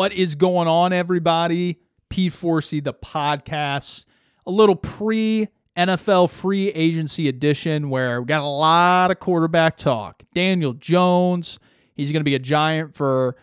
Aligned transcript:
What 0.00 0.14
is 0.14 0.34
going 0.34 0.66
on, 0.66 0.94
everybody? 0.94 1.78
Pete 2.08 2.32
Forsey, 2.32 2.82
the 2.82 2.94
podcast, 2.94 4.06
a 4.46 4.50
little 4.50 4.74
pre 4.74 5.46
NFL 5.76 6.30
free 6.30 6.68
agency 6.68 7.28
edition 7.28 7.90
where 7.90 8.22
we 8.22 8.26
got 8.26 8.40
a 8.40 8.48
lot 8.48 9.10
of 9.10 9.20
quarterback 9.20 9.76
talk. 9.76 10.22
Daniel 10.34 10.72
Jones, 10.72 11.58
he's 11.92 12.12
going 12.12 12.20
to 12.20 12.24
be 12.24 12.34
a 12.34 12.38
giant 12.38 12.94
for 12.94 13.36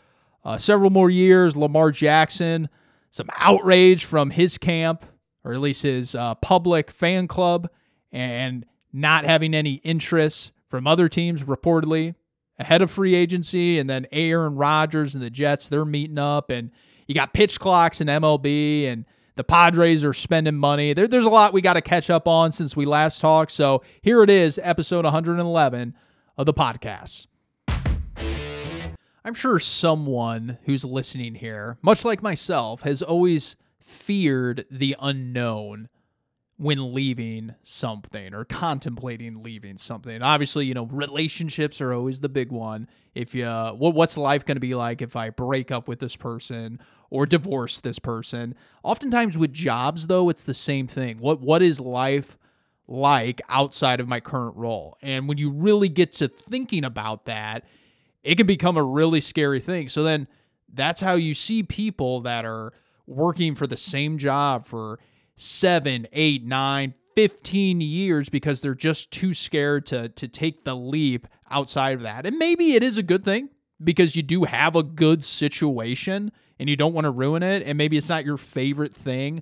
uh, 0.43 0.57
several 0.57 0.89
more 0.89 1.11
years. 1.11 1.55
Lamar 1.55 1.91
Jackson, 1.91 2.69
some 3.11 3.29
outrage 3.37 4.05
from 4.05 4.31
his 4.31 4.57
camp, 4.57 5.05
or 5.43 5.53
at 5.53 5.61
least 5.61 5.83
his 5.83 6.15
uh, 6.15 6.33
public 6.33 6.89
fan 6.89 7.27
club, 7.27 7.69
and 8.11 8.65
not 8.91 9.25
having 9.25 9.53
any 9.53 9.75
interest 9.83 10.53
from 10.65 10.87
other 10.87 11.07
teams 11.07 11.43
reportedly 11.43 12.15
ahead 12.59 12.81
of 12.81 12.89
free 12.89 13.15
agency, 13.15 13.79
and 13.79 13.89
then 13.89 14.07
Aaron 14.11 14.55
Rodgers 14.55 15.15
and 15.15 15.23
the 15.23 15.29
Jets, 15.29 15.69
they're 15.69 15.85
meeting 15.85 16.17
up, 16.17 16.49
and 16.49 16.71
you 17.07 17.15
got 17.15 17.33
pitch 17.33 17.59
clocks 17.59 18.01
in 18.01 18.07
MLB, 18.07 18.85
and 18.85 19.05
the 19.35 19.43
Padres 19.43 20.03
are 20.03 20.13
spending 20.13 20.55
money. 20.55 20.93
There, 20.93 21.07
there's 21.07 21.25
a 21.25 21.29
lot 21.29 21.53
we 21.53 21.61
got 21.61 21.73
to 21.73 21.81
catch 21.81 22.09
up 22.09 22.27
on 22.27 22.51
since 22.51 22.75
we 22.75 22.85
last 22.85 23.21
talked. 23.21 23.51
So 23.51 23.83
here 24.01 24.23
it 24.23 24.29
is, 24.29 24.59
episode 24.63 25.05
111 25.05 25.93
of 26.37 26.45
the 26.45 26.53
podcast. 26.53 27.27
I'm 29.23 29.33
sure 29.33 29.59
someone 29.59 30.57
who's 30.63 30.85
listening 30.85 31.35
here, 31.35 31.77
much 31.81 32.05
like 32.05 32.23
myself, 32.23 32.81
has 32.81 33.01
always 33.01 33.57
feared 33.79 34.65
the 34.71 34.95
unknown 34.99 35.89
when 36.57 36.93
leaving 36.93 37.53
something 37.61 38.33
or 38.33 38.43
contemplating 38.45 39.43
leaving 39.43 39.77
something. 39.77 40.21
Obviously, 40.21 40.65
you 40.65 40.73
know, 40.73 40.85
relationships 40.87 41.79
are 41.81 41.93
always 41.93 42.19
the 42.19 42.29
big 42.29 42.51
one. 42.51 42.87
If 43.13 43.35
you 43.35 43.45
what 43.45 43.93
what's 43.93 44.17
life 44.17 44.45
going 44.45 44.55
to 44.55 44.61
be 44.61 44.75
like 44.75 45.01
if 45.01 45.15
I 45.15 45.29
break 45.29 45.71
up 45.71 45.87
with 45.87 45.99
this 45.99 46.15
person 46.15 46.79
or 47.09 47.25
divorce 47.25 47.79
this 47.79 47.99
person? 47.99 48.55
Oftentimes 48.83 49.37
with 49.37 49.53
jobs 49.53 50.07
though, 50.07 50.29
it's 50.29 50.43
the 50.43 50.53
same 50.53 50.87
thing. 50.87 51.19
What 51.19 51.41
what 51.41 51.61
is 51.61 51.79
life 51.79 52.37
like 52.87 53.41
outside 53.49 53.99
of 53.99 54.07
my 54.07 54.19
current 54.19 54.55
role? 54.55 54.97
And 55.01 55.27
when 55.27 55.37
you 55.37 55.51
really 55.51 55.89
get 55.89 56.11
to 56.13 56.27
thinking 56.27 56.85
about 56.85 57.25
that, 57.25 57.65
it 58.23 58.35
can 58.35 58.47
become 58.47 58.77
a 58.77 58.83
really 58.83 59.21
scary 59.21 59.59
thing. 59.59 59.89
So 59.89 60.03
then 60.03 60.27
that's 60.73 60.99
how 60.99 61.13
you 61.13 61.33
see 61.33 61.61
people 61.63 62.21
that 62.21 62.45
are 62.45 62.73
working 63.05 63.55
for 63.55 63.67
the 63.67 63.77
same 63.77 64.17
job 64.17 64.65
for 64.65 64.99
seven, 65.37 66.07
eight, 66.11 66.43
nine, 66.43 66.93
15 67.15 67.81
years 67.81 68.29
because 68.29 68.61
they're 68.61 68.75
just 68.75 69.09
too 69.09 69.33
scared 69.33 69.87
to 69.87 70.09
to 70.09 70.27
take 70.27 70.63
the 70.63 70.75
leap 70.75 71.25
outside 71.49 71.95
of 71.95 72.01
that. 72.01 72.25
And 72.25 72.37
maybe 72.37 72.73
it 72.73 72.83
is 72.83 72.99
a 72.99 73.03
good 73.03 73.25
thing 73.25 73.49
because 73.83 74.15
you 74.15 74.21
do 74.21 74.43
have 74.43 74.75
a 74.75 74.83
good 74.83 75.23
situation 75.23 76.31
and 76.59 76.69
you 76.69 76.75
don't 76.75 76.93
want 76.93 77.05
to 77.05 77.11
ruin 77.11 77.41
it 77.41 77.63
and 77.63 77.75
maybe 77.75 77.97
it's 77.97 78.09
not 78.09 78.23
your 78.23 78.37
favorite 78.37 78.93
thing, 78.93 79.41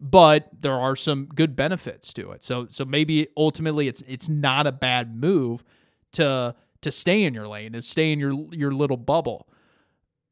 but 0.00 0.48
there 0.60 0.74
are 0.74 0.94
some 0.94 1.26
good 1.26 1.56
benefits 1.56 2.12
to 2.12 2.30
it. 2.30 2.44
So 2.44 2.68
so 2.70 2.84
maybe 2.84 3.26
ultimately 3.36 3.88
it's 3.88 4.04
it's 4.06 4.28
not 4.28 4.68
a 4.68 4.72
bad 4.72 5.16
move 5.16 5.64
to 6.12 6.54
to 6.82 6.92
stay 6.92 7.24
in 7.24 7.34
your 7.34 7.48
lane 7.48 7.74
and 7.74 7.82
stay 7.82 8.12
in 8.12 8.20
your 8.20 8.34
your 8.52 8.70
little 8.70 8.96
bubble. 8.96 9.48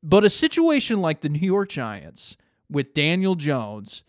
But 0.01 0.25
a 0.25 0.31
situation 0.31 1.01
like 1.01 1.23
the 1.23 1.29
New 1.29 1.45
York 1.45 1.71
Giants 1.71 2.37
with 2.71 2.95
Daniel 2.95 3.35
Jones 3.35 4.05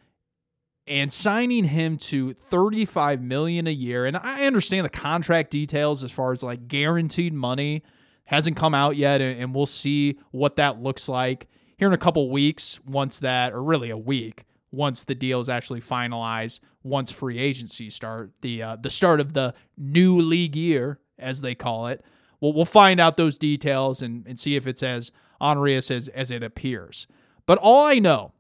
and 0.88 1.12
signing 1.12 1.64
him 1.64 1.98
to 1.98 2.34
35 2.34 3.22
million 3.22 3.68
a 3.68 3.72
year. 3.72 4.06
And 4.06 4.16
I 4.16 4.46
understand 4.46 4.86
the 4.86 4.90
contract 4.90 5.52
details 5.52 6.04
as 6.04 6.12
far 6.12 6.32
as 6.32 6.44
like 6.44 6.68
guaranteed 6.68 7.34
money 7.34 7.84
hasn't 8.26 8.58
come 8.58 8.74
out 8.74 8.96
yet 8.96 9.22
and 9.22 9.54
we'll 9.54 9.66
see 9.66 10.18
what 10.32 10.56
that 10.56 10.82
looks 10.82 11.08
like 11.08 11.48
here 11.78 11.88
in 11.88 11.94
a 11.94 11.98
couple 11.98 12.30
weeks 12.30 12.80
once 12.86 13.20
that 13.20 13.54
or 13.54 13.64
really 13.64 13.92
a 13.92 13.98
week 13.98 14.46
once 14.72 15.04
the 15.04 15.16
deal 15.16 15.40
is 15.40 15.50
actually 15.50 15.80
finalized 15.80 16.60
once 16.84 17.12
free 17.12 17.38
agency 17.38 17.90
start 17.90 18.32
the 18.42 18.62
uh, 18.62 18.76
the 18.78 18.90
start 18.90 19.20
of 19.20 19.34
the 19.34 19.54
new 19.78 20.18
league 20.18 20.56
year 20.56 21.00
as 21.18 21.42
they 21.42 21.56
call 21.56 21.88
it. 21.88 22.04
Well 22.42 22.54
we'll 22.54 22.66
find 22.66 23.00
out 23.00 23.16
those 23.16 23.38
details 23.38 24.02
and, 24.02 24.26
and 24.28 24.40
see 24.40 24.56
if 24.56 24.68
it's 24.68 24.84
as 24.84 25.12
onerous 25.40 25.92
as 25.92 26.08
as 26.10 26.32
it 26.32 26.44
appears. 26.44 27.08
But 27.46 27.60
all 27.60 27.86
I 27.86 28.00
know 28.00 28.34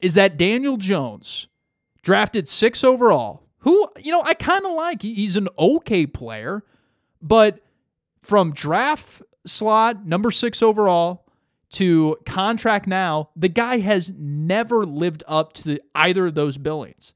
is 0.00 0.14
that 0.14 0.36
Daniel 0.36 0.76
Jones 0.76 1.48
drafted 2.02 2.48
six 2.48 2.82
overall, 2.84 3.42
who, 3.58 3.88
you 3.98 4.10
know, 4.10 4.22
I 4.22 4.34
kind 4.34 4.64
of 4.64 4.72
like. 4.72 5.02
He's 5.02 5.36
an 5.36 5.48
okay 5.58 6.06
player, 6.06 6.64
but 7.20 7.60
from 8.22 8.52
draft 8.52 9.22
slot, 9.46 10.06
number 10.06 10.30
six 10.30 10.62
overall, 10.62 11.26
to 11.70 12.16
contract 12.26 12.86
now, 12.86 13.30
the 13.36 13.48
guy 13.48 13.78
has 13.78 14.12
never 14.16 14.84
lived 14.84 15.22
up 15.28 15.52
to 15.54 15.64
the, 15.64 15.82
either 15.94 16.26
of 16.26 16.34
those 16.34 16.58
billings. 16.58 17.12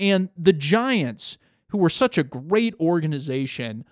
And 0.00 0.30
the 0.36 0.52
Giants, 0.52 1.36
who 1.68 1.78
were 1.78 1.90
such 1.90 2.16
a 2.16 2.22
great 2.22 2.74
organization, 2.80 3.84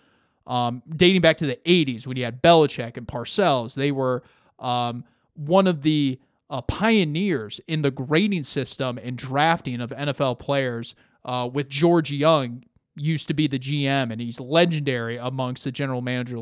um, 0.47 0.83
dating 0.89 1.21
back 1.21 1.37
to 1.39 1.47
the 1.47 1.59
80s 1.65 2.07
when 2.07 2.17
you 2.17 2.25
had 2.25 2.43
Belichick 2.43 2.97
and 2.97 3.07
Parcells, 3.07 3.75
they 3.75 3.93
were 3.93 4.23
um, 4.59 5.05
one 5.35 5.67
of 5.67 5.83
the 5.83 6.19
uh, 6.51 6.63
pioneers 6.63 7.61
in 7.67 7.83
the 7.83 7.91
grading 7.91 8.45
system 8.45 8.99
and 9.03 9.17
drafting 9.17 9.81
of 9.81 9.91
NFL 9.91 10.39
players. 10.39 10.95
Uh, 11.25 11.49
with 11.53 11.69
George 11.69 12.13
Young 12.13 12.63
used 12.95 13.29
to 13.29 13.35
be 13.35 13.47
the 13.47 13.59
GM, 13.59 14.13
and 14.13 14.21
he's 14.21 14.39
legendary 14.39 15.17
amongst 15.17 15.65
the 15.65 15.73
general 15.73 16.01
manager 16.01 16.41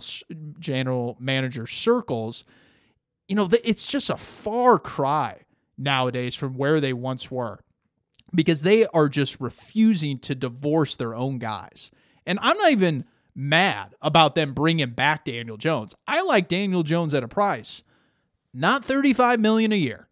general 0.58 1.16
manager 1.18 1.66
circles. 1.66 2.44
You 3.28 3.36
know, 3.36 3.48
it's 3.64 3.86
just 3.86 4.10
a 4.10 4.16
far 4.16 4.78
cry 4.78 5.40
nowadays 5.78 6.34
from 6.34 6.54
where 6.54 6.80
they 6.80 6.92
once 6.92 7.30
were 7.30 7.64
because 8.34 8.62
they 8.62 8.86
are 8.88 9.08
just 9.08 9.40
refusing 9.40 10.18
to 10.18 10.34
divorce 10.34 10.96
their 10.96 11.14
own 11.14 11.38
guys. 11.38 11.90
And 12.26 12.38
I'm 12.42 12.56
not 12.58 12.72
even 12.72 13.04
mad 13.34 13.94
about 14.02 14.34
them 14.34 14.54
bringing 14.54 14.90
back 14.90 15.24
Daniel 15.24 15.56
Jones. 15.56 15.94
I 16.06 16.22
like 16.22 16.48
Daniel 16.48 16.82
Jones 16.82 17.14
at 17.14 17.22
a 17.22 17.28
price 17.28 17.82
not 18.54 18.84
35 18.84 19.40
million 19.40 19.72
a 19.72 19.76
year. 19.76 20.08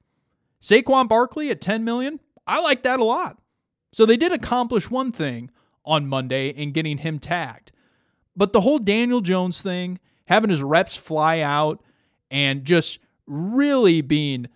Saquon 0.61 1.09
Barkley 1.09 1.51
at 1.51 1.61
10 1.61 1.85
million, 1.85 2.21
I 2.47 2.61
like 2.61 2.83
that 2.83 3.01
a 3.01 3.05
lot. 3.05 3.39
So 3.93 4.05
they 4.05 4.17
did 4.17 4.33
accomplish 4.33 4.91
one 4.91 5.13
thing 5.13 5.51
on 5.85 6.07
Monday 6.07 6.49
in 6.49 6.73
getting 6.73 6.99
him 6.99 7.19
tagged. 7.19 7.73
But 8.37 8.53
the 8.53 8.61
whole 8.61 8.79
Daniel 8.79 9.21
Jones 9.21 9.61
thing, 9.63 9.99
having 10.27 10.51
his 10.51 10.63
reps 10.63 10.97
fly 10.97 11.41
out 11.41 11.83
and 12.31 12.65
just 12.65 12.99
really 13.27 14.01
being 14.01 14.47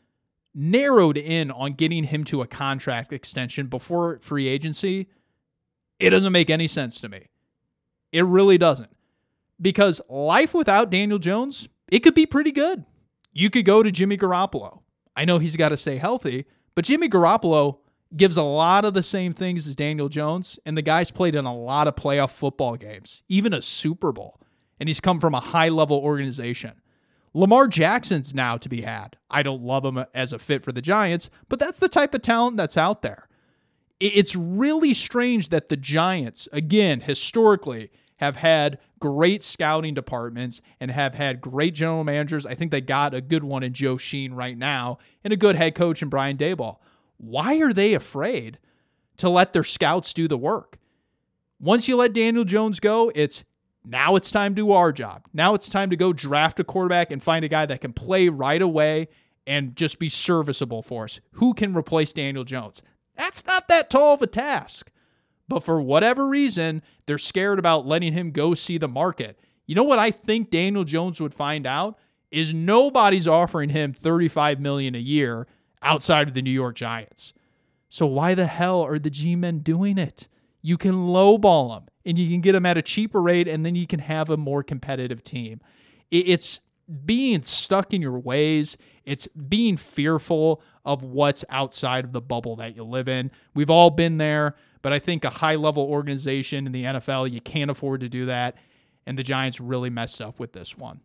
narrowed 0.55 1.19
in 1.19 1.51
on 1.51 1.75
getting 1.75 2.05
him 2.05 2.25
to 2.25 2.41
a 2.43 2.47
contract 2.47 3.13
extension 3.13 3.67
before 3.67 4.19
free 4.21 4.49
agency, 4.49 5.09
it 5.99 6.11
doesn't 6.11 6.33
make 6.33 6.51
any 6.51 6.67
sense 6.67 7.01
to 7.01 7.09
me. 7.09 7.29
It 8.13 8.25
really 8.25 8.59
doesn't. 8.59 8.91
Because 9.61 10.01
life 10.09 10.55
without 10.55 10.91
Daniel 10.91 11.19
Jones, 11.19 11.69
it 11.89 12.01
could 12.01 12.15
be 12.15 12.27
pretty 12.27 12.53
good. 12.53 12.85
You 13.39 13.51
could 13.51 13.67
go 13.67 13.83
to 13.83 13.93
Jimmy 13.93 14.17
Garoppolo. 14.17 14.81
I 15.15 15.27
know 15.27 15.39
he's 15.39 15.57
got 15.57 15.69
to 15.69 15.77
stay 15.77 15.99
healthy, 15.99 16.47
but 16.75 16.87
Jimmy 16.87 17.07
Garoppolo 17.07 17.77
gives 18.17 18.39
a 18.39 18.43
lot 18.43 18.87
of 18.87 18.95
the 18.95 19.03
same 19.03 19.35
things 19.35 19.67
as 19.67 19.75
Daniel 19.75 20.09
Jones, 20.09 20.59
and 20.65 20.75
the 20.75 20.81
guy's 20.81 21.11
played 21.11 21.35
in 21.35 21.45
a 21.45 21.55
lot 21.55 21.87
of 21.87 21.97
playoff 21.97 22.31
football 22.31 22.77
games, 22.77 23.23
even 23.29 23.53
a 23.53 23.61
Super 23.61 24.11
Bowl, 24.11 24.41
and 24.81 24.89
he's 24.89 25.01
come 25.01 25.21
from 25.21 25.35
a 25.35 25.41
high 25.41 25.69
level 25.69 25.99
organization. 25.99 26.81
Lamar 27.35 27.69
Jackson's 27.69 28.35
now 28.35 28.57
to 28.57 28.71
be 28.71 28.81
had. 28.81 29.19
I 29.31 29.43
don't 29.43 29.61
love 29.61 29.85
him 29.85 30.03
as 30.15 30.33
a 30.33 30.39
fit 30.39 30.63
for 30.63 30.73
the 30.73 30.81
Giants, 30.81 31.29
but 31.51 31.59
that's 31.59 31.79
the 31.79 31.91
type 31.91 32.15
of 32.15 32.23
talent 32.23 32.57
that's 32.57 32.79
out 32.79 33.03
there. 33.03 33.29
It's 34.01 34.35
really 34.35 34.95
strange 34.95 35.51
that 35.51 35.69
the 35.69 35.77
Giants, 35.77 36.49
again, 36.53 37.03
historically, 37.03 37.91
have 38.17 38.37
had 38.37 38.79
great 38.99 39.43
scouting 39.43 39.95
departments 39.95 40.61
and 40.81 40.91
have 40.91 41.15
had 41.15 41.41
great 41.41 41.75
general 41.75 42.05
managers. 42.05 42.47
I 42.47 42.55
think 42.55 42.71
they 42.71 42.81
got 42.81 43.15
a 43.15 43.21
good 43.21 43.45
one 43.45 43.63
in 43.63 43.73
Joe 43.73 43.97
Schoen 43.97 44.35
right 44.35 44.57
now 44.57 44.99
and 45.25 45.33
a 45.33 45.37
good 45.37 45.57
head 45.57 45.75
coach 45.75 46.03
in 46.03 46.09
Brian 46.09 46.37
Daboll. 46.37 46.79
Why 47.19 47.61
are 47.61 47.73
they 47.73 47.95
afraid 47.95 48.59
to 49.19 49.29
let 49.29 49.53
their 49.53 49.65
scouts 49.65 50.15
do 50.15 50.29
the 50.29 50.39
work? 50.39 50.79
Once 51.59 51.89
you 51.89 51.97
let 51.97 52.13
Daniel 52.13 52.45
Jones 52.45 52.81
go, 52.81 53.11
it's 53.15 53.45
now 53.85 54.17
it's 54.17 54.31
time 54.31 54.55
to 54.55 54.63
do 54.63 54.73
our 54.73 54.93
job. 54.93 55.23
Now 55.33 55.55
it's 55.55 55.69
time 55.69 55.91
to 55.91 55.97
go 55.97 56.13
draft 56.13 56.61
a 56.61 56.65
quarterback 56.65 57.11
and 57.11 57.23
find 57.23 57.45
a 57.45 57.49
guy 57.49 57.67
that 57.67 57.81
can 57.81 57.93
play 57.93 58.29
right 58.29 58.61
away 58.61 59.09
and 59.47 59.77
just 59.77 59.99
be 59.99 60.09
serviceable 60.09 60.83
for 60.83 61.05
us. 61.05 61.21
Who 61.33 61.55
can 61.55 61.75
replace 61.75 62.13
Daniel 62.13 62.45
Jones? 62.45 62.83
That's 63.15 63.47
not 63.47 63.69
that 63.69 63.89
tall 63.89 64.15
of 64.15 64.23
a 64.23 64.27
task. 64.27 64.91
But 65.49 65.63
for 65.63 65.81
whatever 65.81 66.27
reason, 66.27 66.83
they're 67.07 67.19
scared 67.19 67.59
about 67.59 67.87
letting 67.87 68.13
him 68.13 68.33
go 68.33 68.55
see 68.55 68.79
the 68.79 68.89
market. 68.89 69.39
You 69.67 69.75
know 69.75 69.85
what 69.85 69.99
I 69.99 70.11
think 70.11 70.51
Daniel 70.51 70.85
Jones 70.85 71.21
would 71.21 71.35
find 71.35 71.67
out 71.67 71.99
is 72.31 72.53
nobody's 72.53 73.29
offering 73.29 73.71
him 73.71 73.93
35 73.93 74.61
million 74.61 74.95
a 74.95 74.99
year 74.99 75.47
outside 75.83 76.29
of 76.29 76.35
the 76.35 76.43
New 76.43 76.51
York 76.51 76.75
Giants. 76.75 77.33
So 77.89 78.07
why 78.07 78.35
the 78.35 78.47
hell 78.47 78.83
are 78.83 78.99
the 78.99 79.11
G-men 79.11 79.61
doing 79.61 79.99
it? 79.99 80.29
You 80.63 80.77
can 80.77 80.95
lowball 80.95 81.75
them 81.75 81.87
and 82.05 82.19
you 82.19 82.29
can 82.29 82.41
get 82.41 82.53
them 82.53 82.67
at 82.67 82.77
a 82.77 82.83
cheaper 82.83 83.23
rate 83.23 83.47
and 83.47 83.65
then 83.65 83.77
you 83.77 83.87
can 83.87 84.01
have 84.01 84.31
a 84.31 84.37
more 84.37 84.63
competitive 84.65 85.23
team. 85.23 85.61
It's 86.11 86.61
being 87.05 87.43
stuck 87.43 87.93
in 87.93 88.03
your 88.03 88.19
ways. 88.19 88.77
It's 89.05 89.27
being 89.29 89.77
fearful 89.77 90.63
of 90.85 91.03
what's 91.03 91.45
outside 91.49 92.05
of 92.05 92.13
the 92.13 92.21
bubble 92.21 92.57
that 92.57 92.77
you 92.77 92.85
live 92.85 93.09
in. 93.09 93.31
We've 93.55 93.71
all 93.71 93.91
been 93.91 94.19
there, 94.19 94.55
but 94.83 94.93
I 94.93 94.99
think 94.99 95.25
a 95.25 95.31
high 95.31 95.57
level 95.57 95.85
organization 95.85 96.67
in 96.67 96.73
the 96.73 96.85
NFL, 96.85 97.31
you 97.31 97.41
can't 97.41 97.71
afford 97.71 98.01
to 98.01 98.09
do 98.09 98.27
that. 98.27 98.57
And 99.07 99.19
the 99.19 99.23
Giants 99.23 99.61
really 99.61 99.91
messed 99.91 100.21
up 100.21 100.39
with 100.39 100.53
this 100.53 100.77
one. 100.77 101.01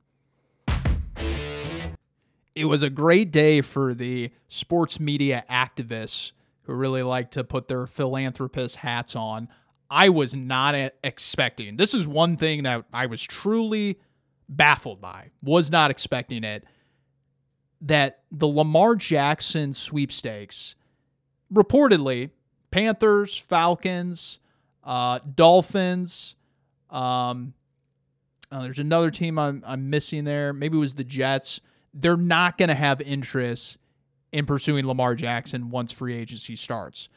It 2.55 2.65
was 2.65 2.83
a 2.83 2.89
great 2.89 3.31
day 3.31 3.61
for 3.61 3.93
the 3.93 4.31
sports 4.49 4.99
media 4.99 5.45
activists 5.49 6.33
who 6.63 6.73
really 6.73 7.03
like 7.03 7.31
to 7.31 7.43
put 7.43 7.67
their 7.67 7.87
philanthropist 7.87 8.75
hats 8.75 9.15
on. 9.15 9.47
I 9.89 10.09
was 10.09 10.35
not 10.35 10.75
expecting. 11.03 11.77
This 11.77 11.93
is 11.93 12.07
one 12.07 12.37
thing 12.37 12.63
that 12.63 12.85
I 12.93 13.05
was 13.07 13.21
truly 13.21 13.99
baffled 14.49 15.01
by. 15.01 15.31
Was 15.41 15.71
not 15.71 15.91
expecting 15.91 16.43
it. 16.43 16.65
That 17.81 18.23
the 18.31 18.47
Lamar 18.47 18.95
Jackson 18.95 19.73
sweepstakes, 19.73 20.75
reportedly, 21.53 22.29
Panthers, 22.71 23.37
Falcons, 23.37 24.39
uh, 24.83 25.19
Dolphins. 25.35 26.35
Um, 26.89 27.53
oh, 28.51 28.63
there's 28.63 28.79
another 28.79 29.11
team 29.11 29.37
I'm, 29.37 29.63
I'm 29.65 29.89
missing 29.89 30.23
there. 30.23 30.53
Maybe 30.53 30.77
it 30.77 30.79
was 30.79 30.95
the 30.95 31.03
Jets. 31.03 31.61
They're 31.93 32.17
not 32.17 32.57
going 32.57 32.69
to 32.69 32.75
have 32.75 33.01
interest 33.01 33.77
in 34.31 34.45
pursuing 34.45 34.87
Lamar 34.87 35.15
Jackson 35.15 35.69
once 35.69 35.91
free 35.91 36.15
agency 36.15 36.55
starts. 36.55 37.09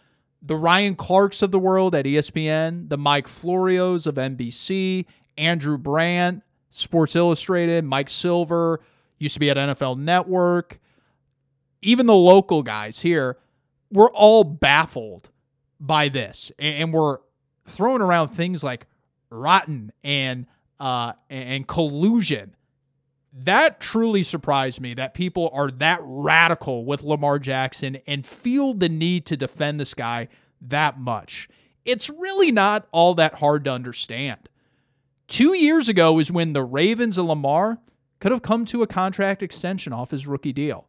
The 0.42 0.56
Ryan 0.56 0.94
Clarks 0.94 1.42
of 1.42 1.52
the 1.52 1.58
world 1.58 1.94
at 1.94 2.04
ESPN, 2.04 2.88
the 2.88 2.98
Mike 2.98 3.26
Florios 3.26 4.06
of 4.06 4.16
NBC, 4.16 5.06
Andrew 5.38 5.78
Brandt, 5.78 6.42
Sports 6.70 7.16
Illustrated, 7.16 7.84
Mike 7.84 8.10
Silver, 8.10 8.80
used 9.18 9.34
to 9.34 9.40
be 9.40 9.48
at 9.48 9.56
NFL 9.56 9.98
Network, 9.98 10.80
even 11.82 12.06
the 12.06 12.14
local 12.14 12.62
guys 12.62 13.00
here, 13.00 13.38
we're 13.90 14.10
all 14.10 14.42
baffled 14.42 15.30
by 15.84 16.08
this. 16.08 16.52
And 16.58 16.92
we're 16.92 17.18
throwing 17.66 18.02
around 18.02 18.28
things 18.28 18.62
like 18.62 18.86
rotten 19.30 19.92
and 20.02 20.46
uh, 20.80 21.12
and 21.30 21.66
collusion 21.66 22.54
that 23.34 23.80
truly 23.80 24.22
surprised 24.22 24.80
me 24.80 24.94
that 24.94 25.12
people 25.12 25.50
are 25.52 25.70
that 25.72 25.98
radical 26.02 26.84
with 26.84 27.02
Lamar 27.02 27.40
Jackson 27.40 27.98
and 28.06 28.24
feel 28.24 28.74
the 28.74 28.88
need 28.88 29.26
to 29.26 29.36
defend 29.36 29.80
this 29.80 29.92
guy 29.92 30.28
that 30.60 31.00
much. 31.00 31.48
It's 31.84 32.08
really 32.08 32.52
not 32.52 32.86
all 32.92 33.14
that 33.16 33.34
hard 33.34 33.64
to 33.64 33.72
understand. 33.72 34.48
Two 35.26 35.56
years 35.56 35.88
ago 35.88 36.18
is 36.20 36.30
when 36.30 36.52
the 36.52 36.62
Ravens 36.62 37.18
and 37.18 37.26
Lamar 37.26 37.78
could 38.20 38.30
have 38.30 38.42
come 38.42 38.64
to 38.66 38.82
a 38.82 38.86
contract 38.86 39.42
extension 39.42 39.92
off 39.92 40.12
his 40.12 40.26
rookie 40.28 40.52
deal. 40.52 40.86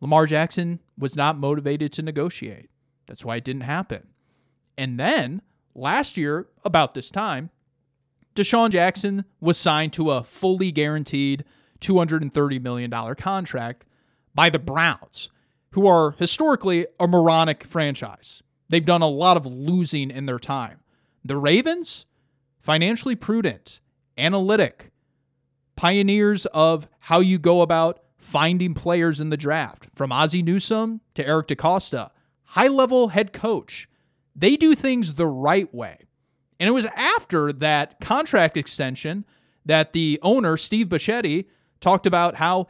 Lamar 0.00 0.26
Jackson 0.26 0.80
was 0.98 1.16
not 1.16 1.38
motivated 1.38 1.92
to 1.92 2.02
negotiate. 2.02 2.68
That's 3.06 3.24
why 3.24 3.36
it 3.36 3.44
didn't 3.44 3.62
happen. 3.62 4.06
And 4.76 4.98
then 4.98 5.42
last 5.74 6.16
year, 6.16 6.48
about 6.64 6.94
this 6.94 7.10
time, 7.10 7.50
Deshaun 8.34 8.70
Jackson 8.70 9.24
was 9.40 9.58
signed 9.58 9.92
to 9.94 10.10
a 10.10 10.22
fully 10.22 10.72
guaranteed 10.72 11.44
$230 11.80 12.62
million 12.62 12.90
contract 13.16 13.84
by 14.34 14.50
the 14.50 14.58
Browns, 14.58 15.30
who 15.72 15.86
are 15.86 16.12
historically 16.12 16.86
a 16.98 17.06
moronic 17.06 17.64
franchise. 17.64 18.42
They've 18.68 18.84
done 18.84 19.02
a 19.02 19.08
lot 19.08 19.36
of 19.36 19.46
losing 19.46 20.10
in 20.10 20.26
their 20.26 20.38
time. 20.38 20.80
The 21.24 21.36
Ravens, 21.36 22.06
financially 22.60 23.16
prudent, 23.16 23.80
analytic, 24.16 24.90
pioneers 25.76 26.46
of 26.46 26.88
how 27.00 27.20
you 27.20 27.38
go 27.38 27.62
about 27.62 28.02
finding 28.18 28.74
players 28.74 29.18
in 29.18 29.30
the 29.30 29.36
draft, 29.36 29.88
from 29.94 30.12
Ozzie 30.12 30.42
Newsome 30.42 31.00
to 31.14 31.26
Eric 31.26 31.48
DeCosta, 31.48 32.10
high 32.44 32.68
level 32.68 33.08
head 33.08 33.32
coach. 33.32 33.88
They 34.34 34.56
do 34.56 34.74
things 34.74 35.14
the 35.14 35.26
right 35.26 35.72
way. 35.74 35.98
And 36.58 36.68
it 36.68 36.72
was 36.72 36.86
after 36.86 37.52
that 37.54 38.00
contract 38.00 38.56
extension 38.56 39.24
that 39.64 39.92
the 39.92 40.18
owner, 40.22 40.56
Steve 40.56 40.88
Bisciotti, 40.88 41.46
talked 41.80 42.06
about 42.06 42.34
how 42.34 42.66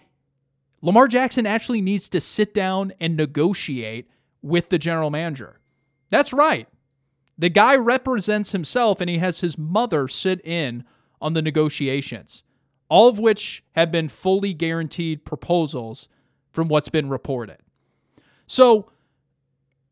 Lamar 0.82 1.08
Jackson 1.08 1.46
actually 1.46 1.80
needs 1.80 2.08
to 2.10 2.20
sit 2.20 2.54
down 2.54 2.92
and 3.00 3.16
negotiate 3.16 4.08
with 4.42 4.68
the 4.70 4.78
general 4.78 5.10
manager. 5.10 5.60
That's 6.08 6.32
right. 6.32 6.68
The 7.36 7.48
guy 7.48 7.76
represents 7.76 8.52
himself 8.52 9.00
and 9.00 9.10
he 9.10 9.18
has 9.18 9.40
his 9.40 9.58
mother 9.58 10.08
sit 10.08 10.44
in 10.44 10.84
on 11.20 11.34
the 11.34 11.42
negotiations, 11.42 12.42
all 12.88 13.08
of 13.08 13.18
which 13.18 13.62
have 13.72 13.90
been 13.90 14.08
fully 14.08 14.54
guaranteed 14.54 15.24
proposals 15.24 16.08
from 16.52 16.68
what's 16.68 16.88
been 16.88 17.08
reported. 17.08 17.58
So, 18.46 18.90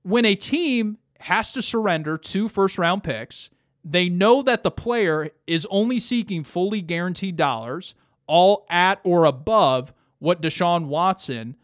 when 0.02 0.24
a 0.24 0.34
team 0.34 0.98
has 1.18 1.52
to 1.52 1.62
surrender 1.62 2.16
two 2.16 2.48
first 2.48 2.78
round 2.78 3.02
picks, 3.04 3.50
they 3.84 4.08
know 4.08 4.42
that 4.42 4.62
the 4.62 4.70
player 4.70 5.30
is 5.46 5.66
only 5.70 5.98
seeking 5.98 6.44
fully 6.44 6.80
guaranteed 6.80 7.36
dollars 7.36 7.94
all 8.26 8.66
at 8.68 9.00
or 9.04 9.24
above 9.24 9.92
what 10.18 10.42
Deshaun 10.42 10.86
Watson 10.86 11.56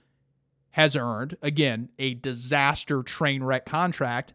has 0.70 0.96
earned. 0.96 1.36
Again, 1.42 1.88
a 1.98 2.14
disaster 2.14 3.02
train 3.02 3.44
wreck 3.44 3.66
contract. 3.66 4.34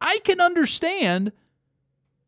I 0.00 0.18
can 0.24 0.40
understand 0.40 1.32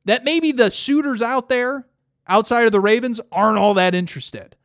that 0.04 0.24
maybe 0.24 0.52
the 0.52 0.70
suitors 0.70 1.22
out 1.22 1.48
there 1.48 1.86
outside 2.26 2.66
of 2.66 2.72
the 2.72 2.80
Ravens 2.80 3.20
aren't 3.32 3.58
all 3.58 3.74
that 3.74 3.94
interested. 3.94 4.56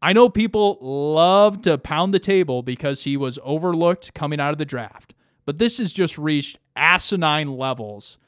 I 0.00 0.12
know 0.12 0.28
people 0.28 0.78
love 0.80 1.62
to 1.62 1.78
pound 1.78 2.14
the 2.14 2.20
table 2.20 2.62
because 2.62 3.04
he 3.04 3.16
was 3.16 3.38
overlooked 3.42 4.14
coming 4.14 4.40
out 4.40 4.52
of 4.52 4.58
the 4.58 4.64
draft, 4.64 5.14
but 5.48 5.56
this 5.56 5.78
has 5.78 5.94
just 5.94 6.18
reached 6.18 6.58
asinine 6.76 7.56
levels 7.56 8.18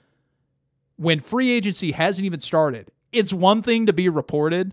when 0.96 1.20
free 1.20 1.50
agency 1.50 1.92
hasn't 1.92 2.24
even 2.24 2.40
started. 2.40 2.90
It's 3.12 3.30
one 3.30 3.60
thing 3.60 3.84
to 3.84 3.92
be 3.92 4.08
reported, 4.08 4.72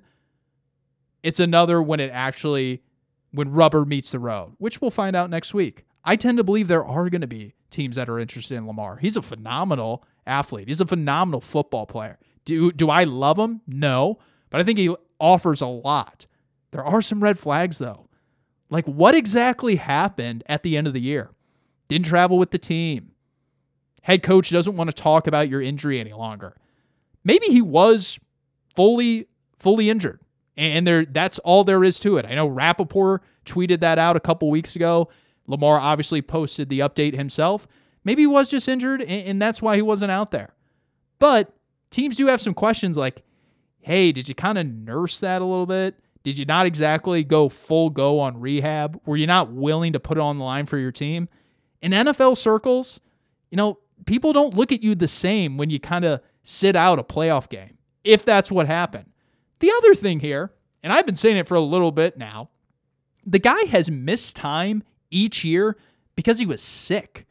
it's 1.23 1.41
another 1.41 1.81
when 1.81 1.99
it 1.99 2.09
actually 2.09 2.83
when 3.31 3.51
rubber 3.51 3.83
meets 3.83 4.11
the 4.11 4.19
road, 4.19 4.53
which 4.59 4.79
we'll 4.79 4.91
find 4.91 5.13
out 5.13 5.29
next 5.29 5.53
week. 5.53 5.83
I 6.05 6.15
tend 6.15 6.37
to 6.37 6.43
believe 6.45 6.69
there 6.69 6.85
are 6.85 7.09
going 7.09 7.19
to 7.19 7.27
be 7.27 7.53
teams 7.69 7.97
that 7.97 8.07
are 8.07 8.17
interested 8.17 8.55
in 8.55 8.65
Lamar. 8.65 8.95
He's 8.95 9.17
a 9.17 9.21
phenomenal 9.21 10.05
athlete. 10.25 10.69
He's 10.69 10.79
a 10.79 10.85
phenomenal 10.85 11.41
football 11.41 11.85
player. 11.85 12.17
Do 12.45 12.71
do 12.71 12.89
I 12.89 13.03
love 13.03 13.37
him? 13.37 13.59
No, 13.67 14.19
but 14.51 14.61
I 14.61 14.63
think 14.63 14.79
he 14.79 14.95
offers 15.19 15.59
a 15.59 15.67
lot. 15.67 16.27
There 16.71 16.85
are 16.85 17.01
some 17.01 17.21
red 17.21 17.37
flags 17.37 17.77
though. 17.77 18.07
Like 18.69 18.85
what 18.85 19.15
exactly 19.15 19.75
happened 19.75 20.45
at 20.47 20.63
the 20.63 20.77
end 20.77 20.87
of 20.87 20.93
the 20.93 21.01
year? 21.01 21.31
Didn't 21.87 22.05
travel 22.07 22.37
with 22.37 22.51
the 22.51 22.57
team. 22.57 23.11
Head 24.01 24.23
coach 24.23 24.49
doesn't 24.49 24.75
want 24.75 24.89
to 24.89 24.95
talk 24.95 25.27
about 25.27 25.49
your 25.49 25.61
injury 25.61 25.99
any 25.99 26.13
longer. 26.13 26.55
Maybe 27.23 27.47
he 27.47 27.61
was 27.61 28.19
fully 28.75 29.27
fully 29.57 29.89
injured. 29.89 30.21
And 30.55 30.87
there 30.87 31.05
that's 31.05 31.39
all 31.39 31.63
there 31.63 31.83
is 31.83 31.99
to 32.01 32.17
it. 32.17 32.25
I 32.25 32.33
know 32.35 32.49
Rappaport 32.49 33.19
tweeted 33.45 33.81
that 33.81 33.99
out 33.99 34.15
a 34.15 34.21
couple 34.21 34.49
weeks 34.49 34.75
ago. 34.75 35.09
Lamar 35.45 35.79
obviously 35.79 36.21
posted 36.21 36.69
the 36.69 36.79
update 36.79 37.15
himself. 37.15 37.67
Maybe 38.03 38.23
he 38.23 38.27
was 38.27 38.49
just 38.49 38.67
injured 38.67 39.01
and 39.01 39.41
that's 39.41 39.61
why 39.61 39.75
he 39.75 39.81
wasn't 39.81 40.11
out 40.11 40.31
there. 40.31 40.53
But 41.19 41.53
teams 41.89 42.15
do 42.15 42.27
have 42.27 42.41
some 42.41 42.53
questions 42.53 42.97
like, 42.97 43.23
hey, 43.81 44.11
did 44.11 44.29
you 44.29 44.35
kind 44.35 44.57
of 44.57 44.67
nurse 44.67 45.19
that 45.19 45.41
a 45.41 45.45
little 45.45 45.65
bit? 45.65 45.95
Did 46.23 46.37
you 46.37 46.45
not 46.45 46.65
exactly 46.65 47.23
go 47.23 47.49
full 47.49 47.89
go 47.89 48.19
on 48.19 48.39
rehab? 48.39 48.99
Were 49.05 49.17
you 49.17 49.27
not 49.27 49.51
willing 49.51 49.93
to 49.93 49.99
put 49.99 50.17
it 50.17 50.21
on 50.21 50.37
the 50.37 50.43
line 50.43 50.65
for 50.65 50.77
your 50.77 50.91
team? 50.91 51.29
In 51.81 51.91
NFL 51.91 52.37
circles, 52.37 52.99
you 53.51 53.57
know, 53.57 53.79
people 54.05 54.33
don't 54.33 54.55
look 54.55 54.71
at 54.71 54.83
you 54.83 54.95
the 54.95 55.07
same 55.07 55.57
when 55.57 55.69
you 55.69 55.79
kind 55.79 56.05
of 56.05 56.21
sit 56.43 56.75
out 56.75 56.99
a 56.99 57.03
playoff 57.03 57.49
game, 57.49 57.77
if 58.03 58.23
that's 58.25 58.51
what 58.51 58.67
happened. 58.67 59.11
The 59.59 59.71
other 59.77 59.95
thing 59.95 60.19
here, 60.19 60.51
and 60.83 60.93
I've 60.93 61.05
been 61.05 61.15
saying 61.15 61.37
it 61.37 61.47
for 61.47 61.55
a 61.55 61.61
little 61.61 61.91
bit 61.91 62.17
now, 62.17 62.49
the 63.25 63.39
guy 63.39 63.61
has 63.65 63.91
missed 63.91 64.35
time 64.35 64.83
each 65.11 65.43
year 65.43 65.77
because 66.15 66.39
he 66.39 66.45
was 66.45 66.61
sick. 66.61 67.25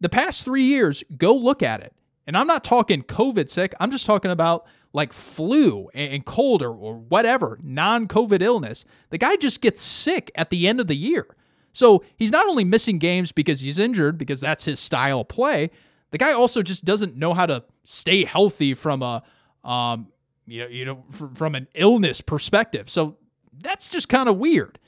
The 0.00 0.08
past 0.08 0.44
three 0.44 0.64
years, 0.64 1.04
go 1.16 1.34
look 1.34 1.62
at 1.62 1.80
it. 1.80 1.94
And 2.26 2.36
I'm 2.36 2.46
not 2.46 2.64
talking 2.64 3.02
COVID 3.02 3.48
sick, 3.48 3.74
I'm 3.80 3.90
just 3.90 4.06
talking 4.06 4.30
about 4.30 4.66
like 4.92 5.12
flu 5.12 5.88
and 5.92 6.24
cold 6.24 6.62
or, 6.62 6.72
or 6.72 6.96
whatever, 6.96 7.58
non 7.62 8.08
COVID 8.08 8.40
illness. 8.40 8.84
The 9.10 9.18
guy 9.18 9.36
just 9.36 9.60
gets 9.60 9.82
sick 9.82 10.30
at 10.34 10.50
the 10.50 10.68
end 10.68 10.80
of 10.80 10.86
the 10.86 10.96
year. 10.96 11.26
So 11.74 12.04
he's 12.16 12.30
not 12.30 12.48
only 12.48 12.64
missing 12.64 12.98
games 12.98 13.32
because 13.32 13.60
he's 13.60 13.78
injured, 13.78 14.16
because 14.16 14.40
that's 14.40 14.64
his 14.64 14.80
style 14.80 15.20
of 15.20 15.28
play, 15.28 15.70
the 16.12 16.18
guy 16.18 16.32
also 16.32 16.62
just 16.62 16.84
doesn't 16.84 17.16
know 17.16 17.34
how 17.34 17.46
to 17.46 17.64
stay 17.82 18.24
healthy 18.24 18.72
from 18.72 19.02
a 19.02 19.22
um, 19.68 20.06
you 20.46 20.62
know, 20.62 20.68
you 20.68 20.84
know, 20.84 21.04
from 21.10 21.54
an 21.54 21.66
illness 21.74 22.20
perspective. 22.20 22.88
So 22.88 23.16
that's 23.52 23.90
just 23.90 24.08
kind 24.08 24.28
of 24.28 24.36
weird. 24.36 24.78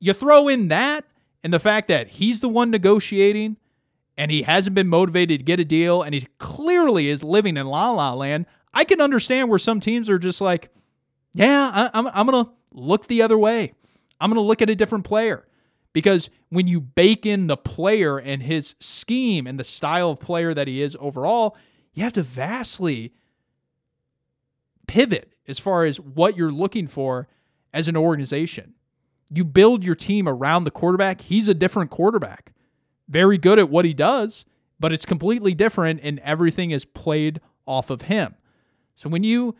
You 0.00 0.14
throw 0.14 0.48
in 0.48 0.68
that 0.68 1.04
and 1.42 1.52
the 1.52 1.58
fact 1.58 1.88
that 1.88 2.08
he's 2.08 2.40
the 2.40 2.48
one 2.48 2.70
negotiating 2.70 3.58
and 4.16 4.30
he 4.30 4.42
hasn't 4.42 4.74
been 4.74 4.88
motivated 4.88 5.40
to 5.40 5.44
get 5.44 5.60
a 5.60 5.64
deal 5.64 6.02
and 6.02 6.14
he 6.14 6.26
clearly 6.38 7.08
is 7.08 7.22
living 7.22 7.56
in 7.56 7.66
la 7.66 7.90
la 7.90 8.14
land. 8.14 8.46
I 8.72 8.84
can 8.84 9.00
understand 9.00 9.50
where 9.50 9.58
some 9.58 9.80
teams 9.80 10.08
are 10.08 10.18
just 10.18 10.40
like, 10.40 10.70
yeah, 11.34 11.70
I, 11.74 11.90
I'm, 11.92 12.06
I'm 12.06 12.26
going 12.26 12.44
to 12.44 12.50
look 12.72 13.08
the 13.08 13.22
other 13.22 13.36
way. 13.36 13.74
I'm 14.20 14.30
going 14.30 14.42
to 14.42 14.46
look 14.46 14.62
at 14.62 14.70
a 14.70 14.74
different 14.74 15.04
player 15.04 15.44
because 15.94 16.28
when 16.50 16.66
you 16.66 16.80
bake 16.80 17.24
in 17.24 17.46
the 17.46 17.56
player 17.56 18.18
and 18.18 18.42
his 18.42 18.74
scheme 18.80 19.46
and 19.46 19.58
the 19.58 19.64
style 19.64 20.10
of 20.10 20.20
player 20.20 20.52
that 20.52 20.68
he 20.68 20.82
is 20.82 20.94
overall, 21.00 21.56
you 21.94 22.02
have 22.02 22.12
to 22.14 22.22
vastly 22.22 23.14
pivot 24.86 25.32
as 25.48 25.58
far 25.58 25.84
as 25.84 25.98
what 25.98 26.36
you're 26.36 26.52
looking 26.52 26.86
for 26.86 27.28
as 27.72 27.88
an 27.88 27.96
organization. 27.96 28.74
You 29.30 29.44
build 29.44 29.84
your 29.84 29.94
team 29.94 30.28
around 30.28 30.64
the 30.64 30.70
quarterback. 30.70 31.22
He's 31.22 31.48
a 31.48 31.54
different 31.54 31.90
quarterback, 31.90 32.52
very 33.08 33.38
good 33.38 33.58
at 33.58 33.70
what 33.70 33.84
he 33.84 33.94
does, 33.94 34.44
but 34.80 34.92
it's 34.92 35.06
completely 35.06 35.54
different 35.54 36.00
and 36.02 36.18
everything 36.20 36.72
is 36.72 36.84
played 36.84 37.40
off 37.66 37.90
of 37.90 38.02
him. 38.02 38.34
So 38.96 39.08
when 39.08 39.22
you 39.22 39.54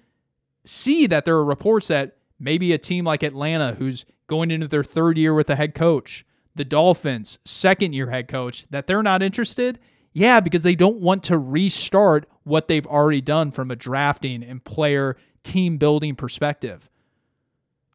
see 0.64 1.06
that 1.06 1.24
there 1.24 1.36
are 1.36 1.44
reports 1.44 1.88
that 1.88 2.16
maybe 2.40 2.72
a 2.72 2.78
team 2.78 3.04
like 3.04 3.22
Atlanta, 3.22 3.74
who's 3.74 4.04
going 4.26 4.50
into 4.50 4.68
their 4.68 4.84
third 4.84 5.18
year 5.18 5.34
with 5.34 5.50
a 5.50 5.56
head 5.56 5.74
coach, 5.74 6.24
the 6.54 6.64
Dolphins, 6.64 7.38
second 7.44 7.92
year 7.92 8.10
head 8.10 8.28
coach, 8.28 8.66
that 8.70 8.86
they're 8.86 9.02
not 9.02 9.22
interested, 9.22 9.78
yeah, 10.12 10.40
because 10.40 10.62
they 10.62 10.76
don't 10.76 11.00
want 11.00 11.24
to 11.24 11.38
restart 11.38 12.28
what 12.44 12.68
they've 12.68 12.86
already 12.86 13.20
done 13.20 13.50
from 13.50 13.70
a 13.70 13.76
drafting 13.76 14.42
and 14.42 14.62
player 14.62 15.16
team 15.42 15.76
building 15.76 16.14
perspective. 16.14 16.88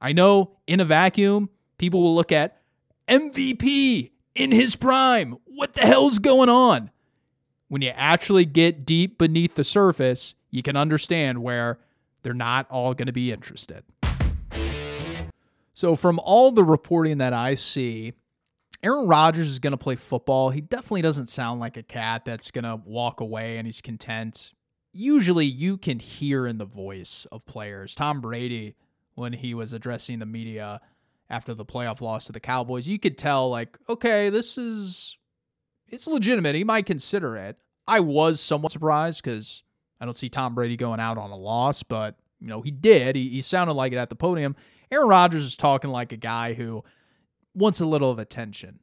I 0.01 0.13
know 0.13 0.51
in 0.67 0.79
a 0.79 0.85
vacuum, 0.85 1.49
people 1.77 2.01
will 2.01 2.15
look 2.15 2.31
at 2.31 2.61
MVP 3.07 4.11
in 4.35 4.51
his 4.51 4.75
prime. 4.75 5.37
What 5.45 5.73
the 5.73 5.81
hell's 5.81 6.19
going 6.19 6.49
on? 6.49 6.91
When 7.67 7.81
you 7.81 7.89
actually 7.89 8.45
get 8.45 8.85
deep 8.85 9.17
beneath 9.17 9.55
the 9.55 9.63
surface, 9.63 10.33
you 10.49 10.63
can 10.63 10.75
understand 10.75 11.43
where 11.43 11.79
they're 12.23 12.33
not 12.33 12.69
all 12.69 12.93
going 12.93 13.05
to 13.07 13.13
be 13.13 13.31
interested. 13.31 13.83
So, 15.79 15.95
from 15.95 16.19
all 16.19 16.51
the 16.51 16.65
reporting 16.65 17.19
that 17.19 17.31
I 17.31 17.55
see, 17.55 18.11
Aaron 18.83 19.07
Rodgers 19.07 19.49
is 19.49 19.59
going 19.59 19.71
to 19.71 19.77
play 19.77 19.95
football. 19.95 20.49
He 20.49 20.59
definitely 20.59 21.03
doesn't 21.03 21.27
sound 21.27 21.61
like 21.61 21.77
a 21.77 21.83
cat 21.83 22.25
that's 22.25 22.51
going 22.51 22.65
to 22.65 22.81
walk 22.83 23.21
away 23.21 23.55
and 23.55 23.65
he's 23.65 23.79
content. 23.79 24.51
Usually, 24.91 25.45
you 25.45 25.77
can 25.77 25.97
hear 25.97 26.47
in 26.47 26.57
the 26.57 26.65
voice 26.65 27.25
of 27.31 27.45
players. 27.45 27.95
Tom 27.95 28.19
Brady, 28.19 28.75
when 29.15 29.31
he 29.31 29.53
was 29.53 29.71
addressing 29.71 30.19
the 30.19 30.25
media 30.25 30.81
after 31.29 31.53
the 31.53 31.63
playoff 31.63 32.01
loss 32.01 32.25
to 32.25 32.33
the 32.33 32.41
Cowboys, 32.41 32.85
you 32.85 32.99
could 32.99 33.17
tell, 33.17 33.49
like, 33.49 33.77
okay, 33.87 34.29
this 34.29 34.57
is 34.57 35.17
it's 35.87 36.07
legitimate. 36.07 36.55
He 36.55 36.65
might 36.65 36.87
consider 36.87 37.37
it. 37.37 37.55
I 37.87 38.01
was 38.01 38.41
somewhat 38.41 38.73
surprised 38.73 39.23
because 39.23 39.63
I 40.01 40.03
don't 40.03 40.17
see 40.17 40.27
Tom 40.27 40.55
Brady 40.55 40.75
going 40.75 40.99
out 40.99 41.17
on 41.17 41.31
a 41.31 41.37
loss, 41.37 41.83
but 41.83 42.17
you 42.41 42.47
know 42.47 42.61
he 42.61 42.71
did. 42.71 43.15
He, 43.15 43.29
he 43.29 43.41
sounded 43.41 43.75
like 43.75 43.93
it 43.93 43.97
at 43.97 44.09
the 44.09 44.15
podium. 44.17 44.57
Aaron 44.91 45.07
Rodgers 45.07 45.43
is 45.43 45.57
talking 45.57 45.89
like 45.89 46.11
a 46.11 46.17
guy 46.17 46.53
who 46.53 46.83
wants 47.53 47.79
a 47.79 47.85
little 47.85 48.11
of 48.11 48.19
attention. 48.19 48.79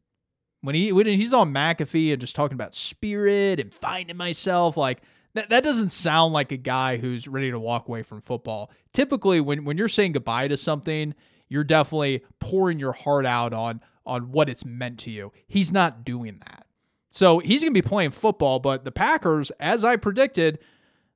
When 0.62 0.74
he 0.74 0.92
when 0.92 1.06
he's 1.06 1.32
on 1.32 1.52
McAfee 1.52 2.12
and 2.12 2.20
just 2.20 2.34
talking 2.34 2.54
about 2.54 2.74
spirit 2.74 3.60
and 3.60 3.72
finding 3.72 4.16
myself, 4.16 4.76
like 4.76 5.02
that, 5.34 5.50
that 5.50 5.62
doesn't 5.62 5.90
sound 5.90 6.32
like 6.32 6.50
a 6.50 6.56
guy 6.56 6.96
who's 6.96 7.28
ready 7.28 7.50
to 7.50 7.58
walk 7.58 7.88
away 7.88 8.02
from 8.02 8.20
football. 8.20 8.70
Typically, 8.92 9.40
when 9.40 9.64
when 9.64 9.76
you're 9.76 9.88
saying 9.88 10.12
goodbye 10.12 10.48
to 10.48 10.56
something, 10.56 11.14
you're 11.48 11.64
definitely 11.64 12.24
pouring 12.40 12.78
your 12.78 12.92
heart 12.92 13.26
out 13.26 13.52
on 13.52 13.80
on 14.06 14.32
what 14.32 14.48
it's 14.48 14.64
meant 14.64 14.98
to 15.00 15.10
you. 15.10 15.32
He's 15.46 15.72
not 15.72 16.04
doing 16.04 16.38
that. 16.38 16.66
So 17.08 17.38
he's 17.38 17.62
going 17.62 17.72
to 17.72 17.82
be 17.82 17.86
playing 17.86 18.10
football, 18.10 18.58
but 18.58 18.84
the 18.84 18.92
Packers, 18.92 19.50
as 19.58 19.84
I 19.84 19.96
predicted, 19.96 20.58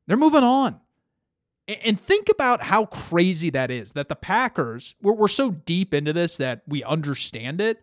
they're 0.06 0.16
moving 0.16 0.42
on. 0.42 0.80
And 1.85 2.00
think 2.00 2.29
about 2.29 2.62
how 2.62 2.87
crazy 2.87 3.50
that 3.50 3.71
is 3.71 3.93
that 3.93 4.09
the 4.09 4.17
Packers, 4.17 4.95
we're, 5.03 5.12
we're 5.12 5.29
so 5.29 5.50
deep 5.50 5.95
into 5.95 6.12
this 6.12 6.37
that 6.39 6.62
we 6.67 6.83
understand 6.83 7.61
it. 7.61 7.81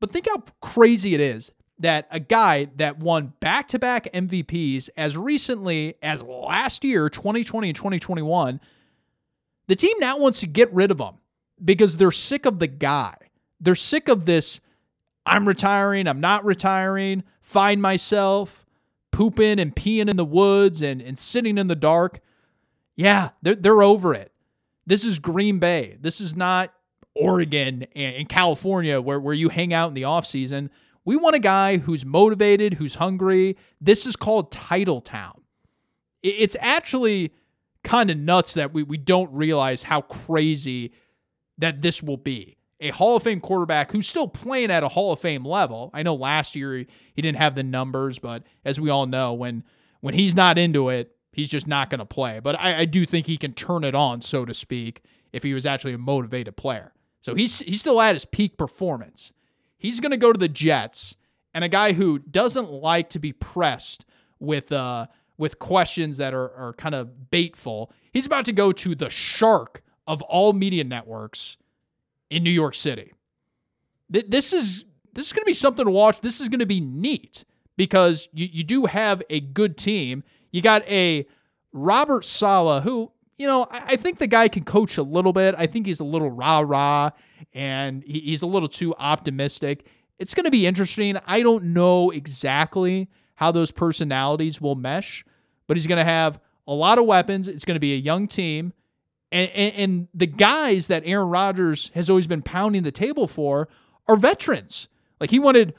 But 0.00 0.12
think 0.12 0.28
how 0.28 0.42
crazy 0.60 1.14
it 1.14 1.20
is 1.20 1.50
that 1.78 2.08
a 2.10 2.20
guy 2.20 2.68
that 2.76 2.98
won 2.98 3.32
back 3.40 3.68
to 3.68 3.78
back 3.78 4.12
MVPs 4.12 4.90
as 4.96 5.16
recently 5.16 5.94
as 6.02 6.22
last 6.22 6.84
year, 6.84 7.08
2020 7.08 7.68
and 7.68 7.76
2021, 7.76 8.60
the 9.68 9.76
team 9.76 9.96
now 9.98 10.18
wants 10.18 10.40
to 10.40 10.46
get 10.46 10.72
rid 10.72 10.90
of 10.90 11.00
him 11.00 11.14
because 11.64 11.96
they're 11.96 12.10
sick 12.10 12.46
of 12.46 12.58
the 12.58 12.66
guy. 12.66 13.14
They're 13.60 13.74
sick 13.74 14.08
of 14.08 14.26
this 14.26 14.60
I'm 15.24 15.46
retiring, 15.46 16.06
I'm 16.06 16.20
not 16.20 16.44
retiring, 16.44 17.24
find 17.40 17.82
myself, 17.82 18.64
pooping 19.10 19.58
and 19.58 19.74
peeing 19.74 20.08
in 20.08 20.16
the 20.16 20.24
woods 20.24 20.82
and, 20.82 21.02
and 21.02 21.18
sitting 21.18 21.58
in 21.58 21.66
the 21.66 21.74
dark. 21.74 22.20
Yeah, 22.96 23.30
they're, 23.42 23.54
they're 23.54 23.82
over 23.82 24.14
it. 24.14 24.32
This 24.86 25.04
is 25.04 25.18
Green 25.18 25.58
Bay. 25.58 25.98
This 26.00 26.20
is 26.20 26.34
not 26.34 26.72
Oregon 27.14 27.86
and 27.94 28.28
California 28.28 29.00
where, 29.00 29.20
where 29.20 29.34
you 29.34 29.48
hang 29.48 29.72
out 29.72 29.88
in 29.88 29.94
the 29.94 30.02
offseason. 30.02 30.70
We 31.04 31.16
want 31.16 31.36
a 31.36 31.40
guy 31.40 31.78
who's 31.78 32.04
motivated, 32.04 32.74
who's 32.74 32.96
hungry. 32.96 33.56
This 33.80 34.06
is 34.06 34.16
called 34.16 34.50
Title 34.50 35.00
Town. 35.00 35.42
It's 36.22 36.56
actually 36.60 37.32
kind 37.84 38.10
of 38.10 38.18
nuts 38.18 38.54
that 38.54 38.72
we, 38.72 38.82
we 38.82 38.96
don't 38.96 39.32
realize 39.32 39.82
how 39.84 40.00
crazy 40.00 40.92
that 41.58 41.82
this 41.82 42.02
will 42.02 42.16
be. 42.16 42.56
A 42.80 42.90
Hall 42.90 43.16
of 43.16 43.22
Fame 43.22 43.40
quarterback 43.40 43.90
who's 43.92 44.06
still 44.06 44.28
playing 44.28 44.70
at 44.70 44.82
a 44.82 44.88
Hall 44.88 45.12
of 45.12 45.20
Fame 45.20 45.44
level. 45.44 45.90
I 45.94 46.02
know 46.02 46.14
last 46.14 46.56
year 46.56 46.76
he, 46.76 46.86
he 47.14 47.22
didn't 47.22 47.38
have 47.38 47.54
the 47.54 47.62
numbers, 47.62 48.18
but 48.18 48.42
as 48.64 48.80
we 48.80 48.90
all 48.90 49.06
know, 49.06 49.32
when 49.32 49.64
when 50.00 50.12
he's 50.14 50.34
not 50.34 50.58
into 50.58 50.90
it, 50.90 51.15
he's 51.36 51.50
just 51.50 51.66
not 51.66 51.90
going 51.90 51.98
to 51.98 52.06
play. 52.06 52.40
But 52.40 52.58
I, 52.58 52.80
I, 52.80 52.84
do 52.86 53.04
think 53.04 53.26
he 53.26 53.36
can 53.36 53.52
turn 53.52 53.84
it 53.84 53.94
on, 53.94 54.22
so 54.22 54.44
to 54.46 54.54
speak, 54.54 55.02
if 55.32 55.42
he 55.42 55.52
was 55.52 55.66
actually 55.66 55.92
a 55.92 55.98
motivated 55.98 56.56
player. 56.56 56.92
So 57.20 57.34
he's 57.34 57.60
he's 57.60 57.80
still 57.80 58.00
at 58.00 58.14
his 58.14 58.24
peak 58.24 58.56
performance. 58.56 59.32
He's 59.78 60.00
going 60.00 60.12
to 60.12 60.16
go 60.16 60.32
to 60.32 60.38
the 60.38 60.48
Jets, 60.48 61.16
and 61.52 61.62
a 61.62 61.68
guy 61.68 61.92
who 61.92 62.18
doesn't 62.18 62.70
like 62.70 63.10
to 63.10 63.18
be 63.18 63.32
pressed 63.32 64.04
with 64.38 64.72
uh 64.72 65.06
with 65.36 65.58
questions 65.58 66.16
that 66.16 66.34
are 66.34 66.50
are 66.54 66.72
kind 66.72 66.94
of 66.94 67.30
baitful. 67.30 67.92
He's 68.12 68.26
about 68.26 68.46
to 68.46 68.52
go 68.52 68.72
to 68.72 68.94
the 68.94 69.10
shark 69.10 69.82
of 70.06 70.22
all 70.22 70.52
media 70.52 70.84
networks 70.84 71.56
in 72.30 72.42
New 72.42 72.50
York 72.50 72.74
City. 72.74 73.12
This 74.08 74.52
is 74.52 74.84
this 75.12 75.26
is 75.26 75.32
going 75.32 75.42
to 75.42 75.46
be 75.46 75.52
something 75.52 75.84
to 75.84 75.90
watch. 75.90 76.20
This 76.20 76.40
is 76.40 76.48
going 76.48 76.60
to 76.60 76.66
be 76.66 76.80
neat 76.80 77.44
because 77.76 78.28
you, 78.32 78.48
you 78.50 78.64
do 78.64 78.86
have 78.86 79.22
a 79.28 79.40
good 79.40 79.76
team 79.76 80.22
you 80.56 80.62
got 80.62 80.88
a 80.88 81.26
Robert 81.74 82.24
Saleh, 82.24 82.82
who, 82.82 83.12
you 83.36 83.46
know, 83.46 83.66
I, 83.70 83.82
I 83.88 83.96
think 83.96 84.18
the 84.18 84.26
guy 84.26 84.48
can 84.48 84.64
coach 84.64 84.96
a 84.96 85.02
little 85.02 85.34
bit. 85.34 85.54
I 85.58 85.66
think 85.66 85.84
he's 85.84 86.00
a 86.00 86.04
little 86.04 86.30
rah 86.30 86.60
rah 86.60 87.10
and 87.52 88.02
he, 88.02 88.20
he's 88.20 88.40
a 88.40 88.46
little 88.46 88.68
too 88.70 88.94
optimistic. 88.94 89.84
It's 90.18 90.32
going 90.32 90.44
to 90.44 90.50
be 90.50 90.66
interesting. 90.66 91.18
I 91.26 91.42
don't 91.42 91.74
know 91.74 92.10
exactly 92.10 93.10
how 93.34 93.52
those 93.52 93.70
personalities 93.70 94.58
will 94.58 94.76
mesh, 94.76 95.26
but 95.66 95.76
he's 95.76 95.86
going 95.86 95.98
to 95.98 96.10
have 96.10 96.40
a 96.66 96.72
lot 96.72 96.98
of 96.98 97.04
weapons. 97.04 97.48
It's 97.48 97.66
going 97.66 97.76
to 97.76 97.80
be 97.80 97.92
a 97.92 97.98
young 97.98 98.26
team. 98.26 98.72
And, 99.30 99.50
and, 99.50 99.74
and, 99.74 100.08
the 100.14 100.26
guys 100.26 100.86
that 100.86 101.02
Aaron 101.04 101.28
Rodgers 101.28 101.90
has 101.94 102.08
always 102.08 102.26
been 102.26 102.40
pounding 102.40 102.82
the 102.82 102.92
table 102.92 103.26
for 103.26 103.68
are 104.08 104.16
veterans. 104.16 104.88
Like 105.20 105.30
he 105.30 105.38
wanted 105.38 105.74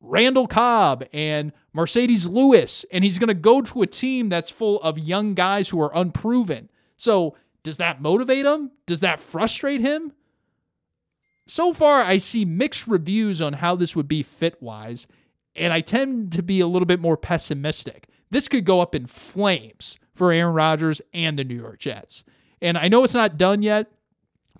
Randall 0.00 0.46
Cobb 0.46 1.04
and 1.12 1.52
Marcedes 1.74 2.28
Lewis, 2.28 2.84
and 2.92 3.02
he's 3.02 3.18
going 3.18 3.28
to 3.28 3.34
go 3.34 3.62
to 3.62 3.82
a 3.82 3.86
team 3.86 4.28
that's 4.28 4.50
full 4.50 4.80
of 4.82 4.98
young 4.98 5.34
guys 5.34 5.68
who 5.68 5.80
are 5.80 5.90
unproven. 5.94 6.68
So, 6.96 7.36
does 7.62 7.78
that 7.78 8.02
motivate 8.02 8.44
him? 8.44 8.72
Does 8.86 9.00
that 9.00 9.20
frustrate 9.20 9.80
him? 9.80 10.12
So 11.46 11.72
far, 11.72 12.02
I 12.02 12.18
see 12.18 12.44
mixed 12.44 12.86
reviews 12.86 13.40
on 13.40 13.52
how 13.52 13.76
this 13.76 13.96
would 13.96 14.08
be 14.08 14.22
fit 14.22 14.60
wise, 14.62 15.06
and 15.54 15.72
I 15.72 15.80
tend 15.80 16.32
to 16.32 16.42
be 16.42 16.60
a 16.60 16.66
little 16.66 16.86
bit 16.86 17.00
more 17.00 17.16
pessimistic. 17.16 18.08
This 18.30 18.48
could 18.48 18.64
go 18.64 18.80
up 18.80 18.94
in 18.94 19.06
flames 19.06 19.96
for 20.14 20.32
Aaron 20.32 20.54
Rodgers 20.54 21.00
and 21.12 21.38
the 21.38 21.44
New 21.44 21.56
York 21.56 21.78
Jets. 21.78 22.24
And 22.60 22.78
I 22.78 22.88
know 22.88 23.04
it's 23.04 23.14
not 23.14 23.38
done 23.38 23.62
yet, 23.62 23.90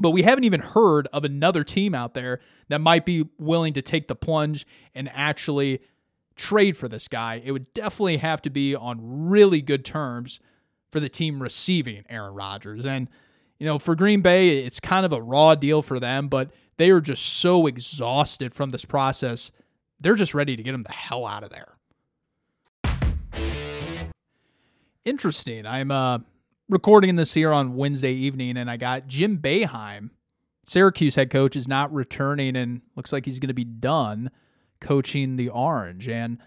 but 0.01 0.11
we 0.11 0.23
haven't 0.23 0.45
even 0.45 0.61
heard 0.61 1.09
of 1.13 1.25
another 1.25 1.65
team 1.65 1.95
out 1.95 2.15
there 2.15 2.41
that 2.69 2.81
might 2.81 3.07
be 3.07 3.29
willing 3.39 3.75
to 3.75 3.83
take 3.83 4.09
the 4.09 4.17
plunge 4.17 4.67
and 4.95 5.11
actually 5.15 5.81
trade 6.37 6.77
for 6.77 6.89
this 6.89 7.09
guy. 7.09 7.43
It 7.45 7.53
would 7.53 7.73
definitely 7.75 8.19
have 8.19 8.43
to 8.43 8.51
be 8.51 8.75
on 8.75 8.99
really 9.29 9.61
good 9.61 9.85
terms 9.85 10.41
for 10.91 11.01
the 11.01 11.09
team 11.09 11.43
receiving 11.43 12.05
Aaron 12.09 12.35
Rodgers. 12.35 12.87
And, 12.87 13.09
you 13.59 13.67
know, 13.67 13.79
for 13.79 13.95
Green 13.95 14.21
Bay, 14.21 14.59
it's 14.65 14.81
kind 14.81 15.07
of 15.07 15.13
a 15.13 15.23
raw 15.23 15.55
deal 15.55 15.83
for 15.83 15.99
them, 15.99 16.29
but 16.29 16.51
they 16.77 16.91
are 16.91 17.01
just 17.01 17.25
so 17.25 17.67
exhausted 17.67 18.53
from 18.53 18.71
this 18.71 18.85
process. 18.85 19.51
They're 20.01 20.15
just 20.15 20.35
ready 20.35 20.57
to 20.57 20.63
get 20.63 20.75
him 20.75 20.83
the 20.83 20.93
hell 20.93 21.27
out 21.27 21.45
of 21.45 21.51
there. 21.51 21.77
Interesting. 25.05 25.67
I'm 25.67 25.91
uh 25.91 26.19
recording 26.69 27.17
this 27.17 27.35
here 27.35 27.53
on 27.53 27.75
Wednesday 27.75 28.13
evening, 28.13 28.57
and 28.57 28.71
I 28.71 28.77
got 28.77 29.07
Jim 29.07 29.39
Boeheim, 29.39 30.11
Syracuse 30.65 31.15
head 31.17 31.31
coach, 31.31 31.57
is 31.57 31.69
not 31.69 31.93
returning, 31.93 32.57
and 32.57 32.81
looks 32.97 33.13
like 33.13 33.25
he's 33.25 33.39
going 33.39 33.49
to 33.49 33.55
be 33.55 33.65
done 33.65 34.31
coaching 34.83 35.37
the 35.37 35.49
Orange. 35.49 36.09
And 36.09 36.39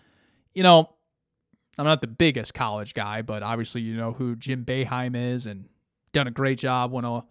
you 0.54 0.62
know, 0.62 0.89
I'm 1.77 1.86
not 1.86 2.01
the 2.01 2.08
biggest 2.08 2.54
college 2.54 2.94
guy, 2.94 3.22
but 3.22 3.42
obviously 3.42 3.82
you 3.82 3.98
know 3.98 4.13
who 4.13 4.36
Jim 4.36 4.63
Boeheim 4.63 5.15
is, 5.15 5.48
and 5.48 5.65
done 6.13 6.27
a 6.27 6.32
great 6.32 6.60
job. 6.60 6.92
Won 6.92 7.06
a 7.06 7.25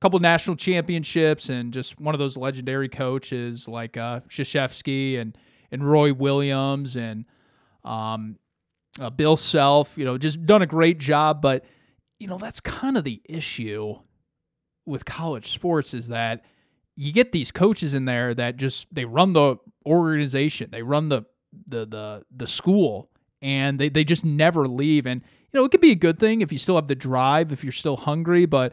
couple 0.00 0.18
national 0.18 0.56
championships 0.56 1.48
and 1.48 1.72
just 1.72 2.00
one 2.00 2.14
of 2.14 2.18
those 2.18 2.36
legendary 2.36 2.88
coaches 2.88 3.68
like 3.68 3.96
uh, 3.96 4.20
Krzyzewski 4.28 5.18
and 5.18 5.36
and 5.70 5.88
Roy 5.88 6.12
Williams 6.12 6.96
and 6.96 7.24
um, 7.84 8.36
uh, 9.00 9.10
Bill 9.10 9.36
Self. 9.36 9.96
You 9.96 10.04
know, 10.04 10.18
just 10.18 10.44
done 10.44 10.62
a 10.62 10.66
great 10.66 10.98
job. 10.98 11.40
But 11.40 11.64
you 12.18 12.26
know, 12.28 12.38
that's 12.38 12.60
kind 12.60 12.96
of 12.96 13.04
the 13.04 13.22
issue 13.24 13.96
with 14.84 15.04
college 15.04 15.48
sports 15.48 15.94
is 15.94 16.08
that 16.08 16.44
you 16.96 17.12
get 17.12 17.32
these 17.32 17.52
coaches 17.52 17.94
in 17.94 18.06
there 18.06 18.34
that 18.34 18.56
just 18.56 18.86
they 18.92 19.04
run 19.04 19.32
the 19.32 19.56
organization, 19.84 20.70
they 20.70 20.82
run 20.82 21.08
the 21.08 21.22
the 21.66 21.86
the 21.86 22.24
the 22.34 22.46
school, 22.46 23.10
and 23.42 23.78
they 23.78 23.88
they 23.88 24.04
just 24.04 24.24
never 24.24 24.66
leave. 24.66 25.06
And 25.06 25.22
you 25.52 25.60
know, 25.60 25.64
it 25.64 25.70
could 25.70 25.80
be 25.80 25.92
a 25.92 25.96
good 25.96 26.18
thing 26.18 26.40
if 26.40 26.50
you 26.50 26.58
still 26.58 26.76
have 26.76 26.88
the 26.88 26.94
drive, 26.94 27.52
if 27.52 27.62
you're 27.62 27.72
still 27.72 27.96
hungry, 27.96 28.46
but 28.46 28.72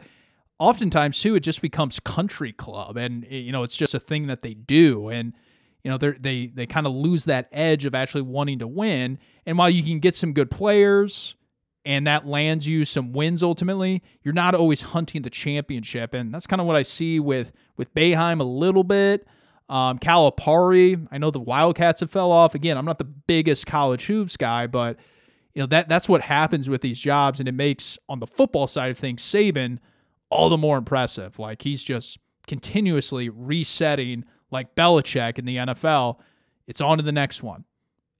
oftentimes 0.58 1.20
too, 1.20 1.34
it 1.34 1.40
just 1.40 1.60
becomes 1.60 2.00
country 2.00 2.52
club, 2.52 2.96
and 2.96 3.24
eh, 3.26 3.36
you 3.36 3.52
know, 3.52 3.62
it's 3.62 3.76
just 3.76 3.94
a 3.94 4.00
thing 4.00 4.26
that 4.28 4.42
they 4.42 4.54
do, 4.54 5.08
and 5.08 5.34
you 5.82 5.90
know, 5.90 5.98
they 5.98 6.12
they 6.12 6.46
they 6.46 6.66
kind 6.66 6.86
of 6.86 6.94
lose 6.94 7.26
that 7.26 7.48
edge 7.52 7.84
of 7.84 7.94
actually 7.94 8.22
wanting 8.22 8.60
to 8.60 8.66
win. 8.66 9.18
And 9.46 9.58
while 9.58 9.70
you 9.70 9.82
can 9.82 10.00
get 10.00 10.14
some 10.14 10.32
good 10.32 10.50
players, 10.50 11.36
and 11.84 12.06
that 12.06 12.26
lands 12.26 12.66
you 12.66 12.84
some 12.84 13.12
wins 13.12 13.42
ultimately, 13.42 14.02
you're 14.22 14.34
not 14.34 14.54
always 14.54 14.82
hunting 14.82 15.22
the 15.22 15.30
championship. 15.30 16.14
And 16.14 16.32
that's 16.32 16.46
kind 16.46 16.60
of 16.60 16.66
what 16.66 16.76
I 16.76 16.82
see 16.82 17.20
with 17.20 17.52
with 17.76 17.94
Boeheim 17.94 18.40
a 18.40 18.44
little 18.44 18.84
bit. 18.84 19.26
Um, 19.68 19.98
Calipari, 19.98 21.06
I 21.10 21.18
know 21.18 21.30
the 21.30 21.40
Wildcats 21.40 22.00
have 22.00 22.10
fell 22.10 22.30
off. 22.30 22.54
Again, 22.54 22.76
I'm 22.76 22.84
not 22.84 22.98
the 22.98 23.04
biggest 23.04 23.66
college 23.66 24.06
hoops 24.06 24.36
guy, 24.36 24.66
but 24.66 24.98
you 25.54 25.60
know 25.60 25.66
that 25.66 25.88
that's 25.88 26.08
what 26.08 26.20
happens 26.20 26.68
with 26.68 26.80
these 26.80 26.98
jobs, 26.98 27.38
and 27.38 27.48
it 27.48 27.52
makes 27.52 27.98
on 28.08 28.20
the 28.20 28.26
football 28.26 28.66
side 28.66 28.90
of 28.90 28.98
things 28.98 29.22
Saban 29.22 29.78
all 30.30 30.48
the 30.48 30.58
more 30.58 30.76
impressive. 30.76 31.38
Like 31.38 31.62
he's 31.62 31.82
just 31.82 32.18
continuously 32.46 33.28
resetting, 33.28 34.24
like 34.50 34.74
Belichick 34.74 35.38
in 35.38 35.44
the 35.44 35.56
NFL. 35.56 36.18
It's 36.66 36.80
on 36.80 36.98
to 36.98 37.04
the 37.04 37.12
next 37.12 37.42
one, 37.42 37.64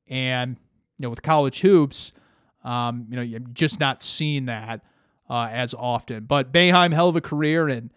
and 0.06 0.56
you 0.99 1.02
know 1.02 1.11
with 1.11 1.23
college 1.23 1.61
hoops 1.61 2.12
um, 2.64 3.06
you 3.11 3.16
know, 3.16 3.23
you're 3.23 3.40
just 3.40 3.80
not 3.80 4.02
seeing 4.02 4.47
that 4.47 4.80
uh, 5.28 5.49
as 5.50 5.75
often. 5.75 6.25
But 6.25 6.52
Boeheim, 6.52 6.92
hell 6.92 7.09
of 7.09 7.16
a 7.16 7.21
career, 7.21 7.68
and 7.68 7.90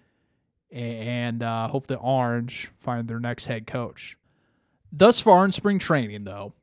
and 0.71 1.41
uh, 1.41 1.67
hope 1.69 1.87
the 1.87 1.97
Orange 1.97 2.69
find 2.77 3.07
their 3.07 3.19
next 3.19 3.45
head 3.45 3.67
coach. 3.67 4.17
Thus 4.91 5.19
far 5.19 5.45
in 5.45 5.51
spring 5.51 5.79
training, 5.79 6.23
though, 6.25 6.53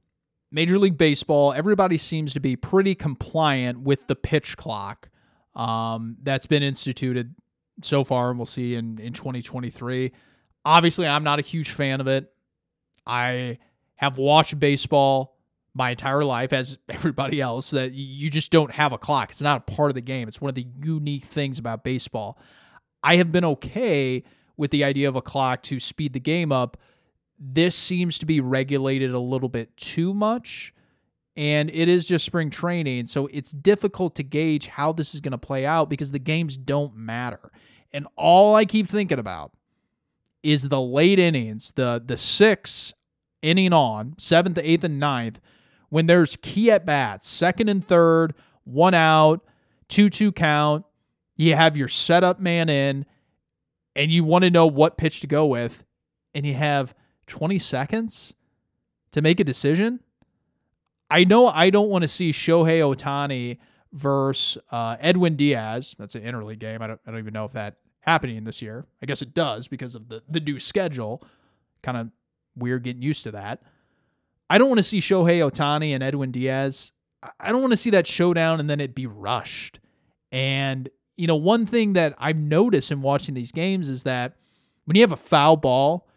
Major 0.51 0.79
League 0.79 0.99
Baseball, 0.99 1.53
everybody 1.53 1.97
seems 1.97 2.35
to 2.35 2.41
be 2.41 2.57
pretty 2.57 2.95
compliant 2.95 3.81
with 3.81 4.07
the 4.07 4.17
pitch 4.17 4.57
clock 4.57 5.09
um, 5.55 6.17
that's 6.23 6.47
been 6.47 6.63
instituted 6.63 7.35
so 7.83 8.05
far, 8.05 8.31
and 8.31 8.39
we'll 8.39 8.47
see 8.47 8.75
in, 8.75 8.99
in 8.99 9.13
2023. 9.13 10.13
Obviously, 10.65 11.07
I'm 11.07 11.25
not 11.25 11.39
a 11.39 11.43
huge 11.43 11.71
fan 11.71 12.01
of 12.01 12.07
it. 12.07 12.31
I 13.07 13.59
have 13.97 14.19
watched 14.19 14.59
baseball 14.59 15.34
my 15.75 15.91
entire 15.91 16.25
life, 16.25 16.53
as 16.53 16.79
everybody 16.89 17.41
else, 17.41 17.71
that 17.71 17.93
you 17.93 18.31
just 18.31 18.51
don't 18.51 18.73
have 18.73 18.93
a 18.93 18.99
clock. 18.99 19.31
It's 19.31 19.43
not 19.43 19.69
a 19.69 19.73
part 19.73 19.91
of 19.91 19.95
the 19.95 20.01
game. 20.01 20.29
It's 20.29 20.41
one 20.41 20.49
of 20.49 20.55
the 20.55 20.67
unique 20.83 21.25
things 21.25 21.59
about 21.59 21.85
baseball. 21.85 22.39
I 23.03 23.17
have 23.17 23.33
been 23.33 23.45
okay 23.45 24.23
with 24.57 24.71
the 24.71 24.85
idea 24.85 25.09
of 25.09 25.17
a 25.17 25.23
clock 25.23 25.63
to 25.65 25.81
speed 25.81 26.13
the 26.13 26.21
game 26.21 26.53
up. 26.53 26.77
This 27.39 27.77
seems 27.77 28.19
to 28.19 28.27
be 28.27 28.41
regulated 28.41 29.13
a 29.13 29.19
little 29.19 29.49
bit 29.49 29.77
too 29.77 30.15
much. 30.15 30.73
And 31.37 31.69
it 31.71 31.89
is 31.89 32.07
just 32.07 32.25
spring 32.25 32.49
training. 32.49 33.07
So 33.07 33.27
it's 33.33 33.51
difficult 33.51 34.15
to 34.17 34.23
gauge 34.23 34.69
how 34.69 34.93
this 34.93 35.15
is 35.15 35.21
going 35.21 35.33
to 35.33 35.39
play 35.39 35.67
out 35.67 35.91
because 35.91 36.13
the 36.13 36.21
games 36.21 36.57
don't 36.57 36.97
matter. 36.97 37.51
And 37.93 38.07
all 38.17 38.55
I 38.55 38.65
keep 38.65 38.89
thinking 38.89 39.19
about 39.19 39.53
is 40.45 40.69
the 40.69 40.81
late 40.81 41.19
innings, 41.19 41.73
the 41.73 42.03
the 42.05 42.17
six 42.17 42.95
inning 43.43 43.73
on, 43.73 44.15
seventh, 44.19 44.59
eighth, 44.63 44.85
and 44.85 45.01
ninth, 45.01 45.41
when 45.89 46.07
there's 46.07 46.37
key 46.37 46.71
at 46.71 46.87
bats, 46.87 47.29
second 47.29 47.69
and 47.69 47.85
third, 47.85 48.35
one 48.65 48.95
out, 48.95 49.45
2 49.89 50.09
2 50.09 50.33
count, 50.33 50.85
you 51.37 51.55
have 51.55 51.77
your 51.77 51.89
setup 51.89 52.41
man 52.41 52.69
in, 52.69 53.07
and 53.97 54.11
you 54.11 54.25
want 54.25 54.45
to 54.45 54.51
know 54.51 54.67
what 54.67 54.97
pitch 54.97 55.21
to 55.21 55.27
go 55.27 55.47
with, 55.47 55.85
and 56.35 56.47
you 56.47 56.55
have 56.55 56.95
20 57.27 57.59
seconds 57.59 58.35
to 59.13 59.23
make 59.23 59.41
a 59.41 59.45
decision. 59.45 60.01
I 61.11 61.25
know 61.25 61.49
I 61.49 61.71
don't 61.71 61.89
want 61.89 62.03
to 62.03 62.09
see 62.09 62.31
Shohei 62.31 62.81
Ohtani 62.81 63.59
versus 63.93 64.61
uh, 64.71 64.97
Edwin 65.01 65.37
Diaz. 65.37 65.95
That's 65.99 66.15
an 66.15 66.23
interleague 66.23 66.59
game. 66.59 66.83
I 66.83 66.89
don't, 66.89 67.01
I 67.07 67.11
don't 67.11 67.21
even 67.21 67.35
know 67.35 67.45
if 67.45 67.53
that 67.53 67.77
happening 68.01 68.43
this 68.45 68.61
year. 68.61 68.87
I 69.03 69.07
guess 69.07 69.23
it 69.23 69.35
does 69.35 69.69
because 69.69 69.95
of 69.95 70.09
the, 70.09 70.23
the 70.29 70.41
new 70.41 70.59
schedule. 70.59 71.23
Kind 71.83 71.97
of 71.97 72.11
weird 72.57 72.83
getting 72.83 73.03
used 73.03 73.25
to 73.25 73.33
that. 73.33 73.63
I 74.55 74.59
don't 74.59 74.69
want 74.69 74.79
to 74.79 74.85
see 74.85 75.01
Shohei 75.01 75.41
Ohtani 75.41 75.97
and 75.97 76.03
Edwin 76.05 76.31
Diaz. 76.31 76.93
I 77.41 77.51
don't 77.51 77.61
want 77.61 77.73
to 77.73 77.77
see 77.77 77.91
that 77.91 78.07
showdown 78.07 78.61
and 78.61 78.71
then 78.71 78.79
it 78.79 78.95
be 78.95 79.05
rushed. 79.05 79.81
And, 80.31 80.89
you 81.17 81.27
know, 81.27 81.35
one 81.35 81.67
thing 81.67 81.95
that 81.95 82.15
I've 82.19 82.39
noticed 82.39 82.93
in 82.93 83.03
watching 83.03 83.35
these 83.35 83.51
games 83.51 83.89
is 83.89 84.05
that 84.05 84.37
when 84.85 84.95
you 84.95 85.01
have 85.01 85.11
a 85.11 85.17
foul 85.17 85.57
ball 85.57 86.09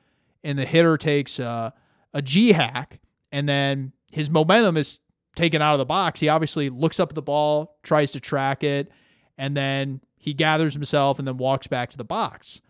and 0.43 0.60
the 0.60 0.65
hitter 0.65 0.97
takes 0.97 1.39
a, 1.39 1.73
a 2.13 2.21
G 2.21 2.52
hack 2.52 3.00
and 3.32 3.50
then 3.50 3.91
his 4.12 4.30
momentum 4.30 4.78
is 4.78 5.00
taken 5.36 5.63
out 5.63 5.73
of 5.73 5.80
the 5.80 5.86
box, 5.86 6.19
he 6.19 6.30
obviously 6.30 6.69
looks 6.69 7.00
up 7.00 7.10
at 7.10 7.15
the 7.15 7.23
ball, 7.23 7.80
tries 7.82 8.12
to 8.12 8.19
track 8.19 8.63
it, 8.63 8.91
and 9.39 9.58
then 9.58 10.00
he 10.15 10.36
gathers 10.36 10.76
himself 10.76 11.17
and 11.17 11.28
then 11.28 11.38
walks 11.38 11.65
back 11.65 11.89
to 11.89 11.97
the 11.97 12.04
box. 12.04 12.62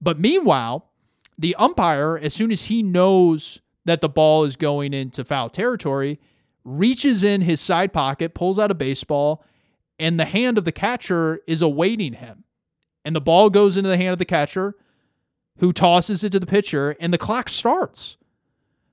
But 0.00 0.18
meanwhile, 0.18 0.90
the 1.38 1.54
umpire, 1.54 2.18
as 2.18 2.34
soon 2.34 2.50
as 2.50 2.64
he 2.64 2.82
knows 2.82 3.60
that 3.84 4.00
the 4.00 4.08
ball 4.08 4.44
is 4.44 4.56
going 4.56 4.92
into 4.92 5.24
foul 5.24 5.48
territory, 5.48 6.20
reaches 6.64 7.24
in 7.24 7.40
his 7.40 7.60
side 7.60 7.92
pocket, 7.92 8.34
pulls 8.34 8.58
out 8.58 8.70
a 8.70 8.74
baseball, 8.74 9.44
and 9.98 10.18
the 10.18 10.24
hand 10.24 10.58
of 10.58 10.64
the 10.64 10.72
catcher 10.72 11.40
is 11.46 11.62
awaiting 11.62 12.14
him. 12.14 12.44
And 13.04 13.16
the 13.16 13.20
ball 13.20 13.50
goes 13.50 13.76
into 13.76 13.88
the 13.88 13.96
hand 13.96 14.12
of 14.12 14.18
the 14.18 14.24
catcher, 14.24 14.74
who 15.58 15.72
tosses 15.72 16.22
it 16.22 16.30
to 16.32 16.40
the 16.40 16.46
pitcher, 16.46 16.96
and 17.00 17.12
the 17.12 17.18
clock 17.18 17.48
starts. 17.48 18.16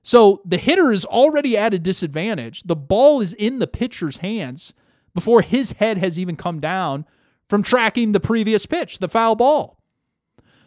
So 0.02 0.40
the 0.44 0.56
hitter 0.56 0.92
is 0.92 1.04
already 1.04 1.56
at 1.56 1.74
a 1.74 1.78
disadvantage. 1.78 2.62
The 2.62 2.76
ball 2.76 3.20
is 3.20 3.34
in 3.34 3.58
the 3.58 3.66
pitcher's 3.66 4.18
hands 4.18 4.72
before 5.14 5.42
his 5.42 5.72
head 5.72 5.98
has 5.98 6.18
even 6.18 6.36
come 6.36 6.60
down 6.60 7.04
from 7.48 7.62
tracking 7.62 8.12
the 8.12 8.20
previous 8.20 8.66
pitch, 8.66 8.98
the 8.98 9.08
foul 9.08 9.34
ball. 9.34 9.82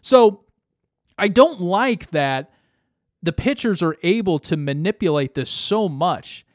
So 0.01 0.45
I 1.17 1.27
don't 1.27 1.62
like 1.62 2.10
that 2.12 2.51
the 3.21 3.34
pitchers 3.34 3.84
are 3.84 3.97
able 4.03 4.39
to 4.39 4.58
manipulate 4.58 5.36
this 5.36 5.49
so 5.49 5.89
much. 5.89 6.45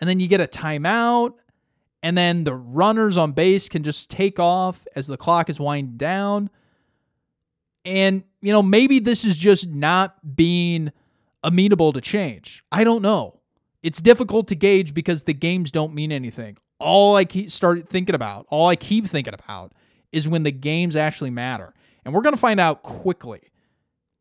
And 0.00 0.08
then 0.08 0.20
you 0.20 0.26
get 0.26 0.40
a 0.40 0.46
timeout, 0.46 1.34
and 2.02 2.18
then 2.18 2.44
the 2.44 2.54
runners 2.54 3.16
on 3.16 3.32
base 3.32 3.68
can 3.68 3.82
just 3.82 4.10
take 4.10 4.40
off 4.40 4.86
as 4.96 5.06
the 5.06 5.16
clock 5.16 5.48
is 5.48 5.60
winding 5.60 5.96
down. 5.96 6.50
And, 7.84 8.24
you 8.40 8.52
know, 8.52 8.62
maybe 8.62 8.98
this 8.98 9.24
is 9.24 9.36
just 9.36 9.68
not 9.68 10.36
being 10.36 10.92
amenable 11.44 11.92
to 11.92 12.00
change. 12.00 12.64
I 12.72 12.84
don't 12.84 13.02
know. 13.02 13.40
It's 13.82 14.00
difficult 14.00 14.48
to 14.48 14.54
gauge 14.54 14.94
because 14.94 15.24
the 15.24 15.34
games 15.34 15.70
don't 15.70 15.94
mean 15.94 16.12
anything. 16.12 16.56
All 16.78 17.16
I 17.16 17.24
keep 17.24 17.50
start 17.50 17.88
thinking 17.88 18.14
about, 18.14 18.46
all 18.48 18.68
I 18.68 18.76
keep 18.76 19.06
thinking 19.06 19.34
about 19.34 19.72
is 20.12 20.28
when 20.28 20.42
the 20.42 20.52
games 20.52 20.94
actually 20.94 21.30
matter. 21.30 21.74
And 22.04 22.14
we're 22.14 22.22
going 22.22 22.34
to 22.34 22.40
find 22.40 22.60
out 22.60 22.82
quickly. 22.82 23.40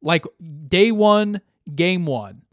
Like 0.02 0.26
day 0.68 0.92
1, 0.92 1.42
game 1.74 2.06
one, 2.06 2.43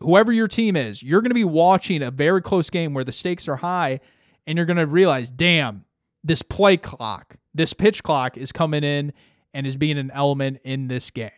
whoever 0.00 0.32
your 0.32 0.48
team 0.48 0.76
is, 0.76 1.02
you're 1.02 1.22
going 1.22 1.30
to 1.30 1.34
be 1.34 1.44
watching 1.44 2.02
a 2.02 2.10
very 2.10 2.42
close 2.42 2.70
game 2.70 2.94
where 2.94 3.04
the 3.04 3.12
stakes 3.12 3.48
are 3.48 3.56
high 3.56 4.00
and 4.46 4.56
you're 4.56 4.66
going 4.66 4.76
to 4.76 4.86
realize, 4.86 5.30
damn, 5.30 5.84
this 6.24 6.42
play 6.42 6.76
clock, 6.76 7.36
this 7.54 7.72
pitch 7.72 8.02
clock 8.02 8.36
is 8.36 8.52
coming 8.52 8.84
in 8.84 9.12
and 9.54 9.66
is 9.66 9.76
being 9.76 9.98
an 9.98 10.10
element 10.12 10.60
in 10.64 10.88
this 10.88 11.10
game. 11.10 11.30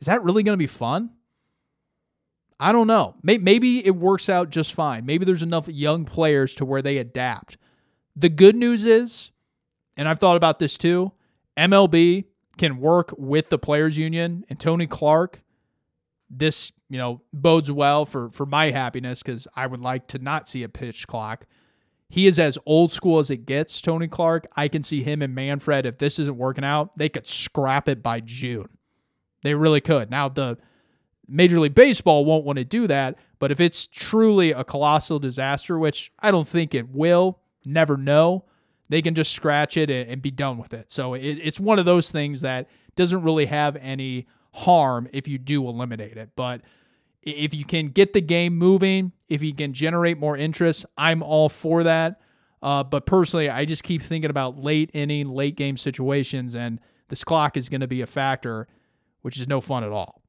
Is 0.00 0.06
that 0.06 0.22
really 0.22 0.42
going 0.42 0.54
to 0.54 0.62
be 0.62 0.66
fun? 0.66 1.10
I 2.58 2.70
don't 2.72 2.86
know. 2.86 3.16
Maybe 3.22 3.84
it 3.84 3.96
works 3.96 4.28
out 4.28 4.50
just 4.50 4.74
fine. 4.74 5.04
Maybe 5.04 5.24
there's 5.24 5.42
enough 5.42 5.66
young 5.66 6.04
players 6.04 6.54
to 6.56 6.64
where 6.64 6.82
they 6.82 6.98
adapt. 6.98 7.56
The 8.14 8.28
good 8.28 8.54
news 8.54 8.84
is, 8.84 9.30
and 9.96 10.08
I've 10.08 10.20
thought 10.20 10.36
about 10.36 10.60
this 10.60 10.78
too, 10.78 11.12
MLB 11.56 12.24
can 12.58 12.78
work 12.78 13.14
with 13.18 13.48
the 13.48 13.58
players 13.58 13.98
union 13.98 14.44
and 14.48 14.60
Tony 14.60 14.86
Clark 14.86 15.42
this 16.34 16.72
you 16.88 16.98
know 16.98 17.20
bodes 17.32 17.70
well 17.70 18.06
for 18.06 18.30
for 18.30 18.46
my 18.46 18.70
happiness 18.70 19.22
because 19.22 19.46
I 19.54 19.66
would 19.66 19.80
like 19.80 20.08
to 20.08 20.18
not 20.18 20.48
see 20.48 20.62
a 20.62 20.68
pitch 20.68 21.06
clock. 21.06 21.46
He 22.08 22.26
is 22.26 22.38
as 22.38 22.58
old 22.66 22.92
school 22.92 23.20
as 23.20 23.30
it 23.30 23.46
gets, 23.46 23.80
Tony 23.80 24.06
Clark. 24.06 24.46
I 24.54 24.68
can 24.68 24.82
see 24.82 25.02
him 25.02 25.22
and 25.22 25.34
Manfred. 25.34 25.86
If 25.86 25.98
this 25.98 26.18
isn't 26.18 26.36
working 26.36 26.64
out, 26.64 26.96
they 26.98 27.08
could 27.08 27.26
scrap 27.26 27.88
it 27.88 28.02
by 28.02 28.20
June. 28.20 28.68
They 29.42 29.54
really 29.54 29.80
could. 29.80 30.10
Now 30.10 30.28
the 30.28 30.58
Major 31.28 31.58
League 31.58 31.74
Baseball 31.74 32.24
won't 32.24 32.44
want 32.44 32.58
to 32.58 32.64
do 32.64 32.86
that, 32.86 33.16
but 33.38 33.50
if 33.50 33.60
it's 33.60 33.86
truly 33.86 34.52
a 34.52 34.64
colossal 34.64 35.18
disaster, 35.18 35.78
which 35.78 36.12
I 36.18 36.30
don't 36.30 36.46
think 36.46 36.74
it 36.74 36.90
will, 36.90 37.40
never 37.64 37.96
know, 37.96 38.44
they 38.88 39.00
can 39.00 39.14
just 39.14 39.32
scratch 39.32 39.76
it 39.78 39.88
and, 39.88 40.20
be 40.20 40.30
done 40.30 40.58
with 40.58 40.74
it. 40.74 40.92
So 40.92 41.14
it, 41.14 41.22
it's 41.22 41.58
one 41.58 41.78
of 41.78 41.86
those 41.86 42.10
things 42.10 42.42
that 42.42 42.68
doesn't 42.94 43.22
really 43.22 43.46
have 43.46 43.76
any 43.76 44.26
harm 44.52 45.08
if 45.12 45.28
you 45.28 45.38
do 45.38 45.66
eliminate 45.66 46.16
it. 46.16 46.30
But 46.36 46.62
if 47.22 47.54
you 47.54 47.64
can 47.64 47.88
get 47.88 48.12
the 48.12 48.20
game 48.20 48.56
moving, 48.56 49.12
if 49.28 49.42
you 49.42 49.54
can 49.54 49.72
generate 49.72 50.18
more 50.18 50.36
interest, 50.36 50.84
I'm 50.96 51.22
all 51.22 51.48
for 51.48 51.84
that. 51.84 52.20
Uh, 52.62 52.84
but 52.84 53.06
personally, 53.06 53.50
I 53.50 53.64
just 53.64 53.82
keep 53.82 54.02
thinking 54.02 54.30
about 54.30 54.58
late 54.58 54.90
inning, 54.92 55.28
late 55.28 55.56
game 55.56 55.76
situations, 55.76 56.54
and 56.54 56.80
this 57.08 57.24
clock 57.24 57.56
is 57.56 57.68
going 57.68 57.80
to 57.80 57.88
be 57.88 58.02
a 58.02 58.06
factor, 58.06 58.68
which 59.22 59.40
is 59.40 59.48
no 59.48 59.60
fun 59.60 59.82
at 59.82 59.90
all. 59.90 60.22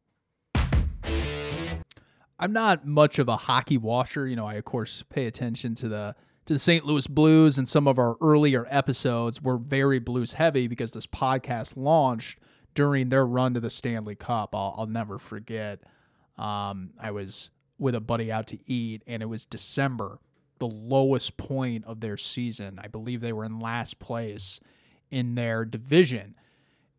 I'm 2.40 2.52
not 2.52 2.86
much 2.86 3.20
of 3.20 3.30
a 3.30 3.38
hockey 3.38 3.78
watcher. 3.78 4.28
You 4.28 4.36
know, 4.36 4.48
I 4.48 4.56
of 4.56 4.66
course 4.66 5.04
pay 5.10 5.28
attention 5.28 5.76
to 5.76 5.88
the 5.88 6.16
to 6.46 6.54
the 6.54 6.60
St. 6.60 6.86
Louis 6.86 7.08
Blues, 7.08 7.58
and 7.58 7.70
some 7.70 7.88
of 7.88 7.98
our 7.98 8.18
earlier 8.20 8.66
episodes 8.70 9.42
were 9.42 9.58
very 9.58 10.00
Blues 10.00 10.34
heavy 10.34 10.68
because 10.68 10.92
this 10.92 11.08
podcast 11.08 11.78
launched 11.78 12.40
during 12.74 13.10
their 13.10 13.26
run 13.26 13.54
to 13.54 13.60
the 13.60 13.70
Stanley 13.70 14.16
Cup. 14.16 14.56
I'll, 14.56 14.76
I'll 14.78 14.88
never 14.88 15.18
forget. 15.18 15.84
Um, 16.38 16.92
I 17.00 17.12
was 17.12 17.50
with 17.78 17.96
a 17.96 18.02
buddy 18.02 18.32
out 18.32 18.48
to 18.48 18.60
eat, 18.66 19.04
and 19.08 19.22
it 19.22 19.28
was 19.28 19.46
December, 19.46 20.20
the 20.60 20.68
lowest 20.68 21.38
point 21.38 21.86
of 21.86 22.00
their 22.00 22.18
season. 22.18 22.80
I 22.82 22.88
believe 22.88 23.22
they 23.22 23.34
were 23.34 23.46
in 23.46 23.60
last 23.60 24.00
place 24.00 24.60
in 25.12 25.36
their 25.36 25.66
division. 25.66 26.36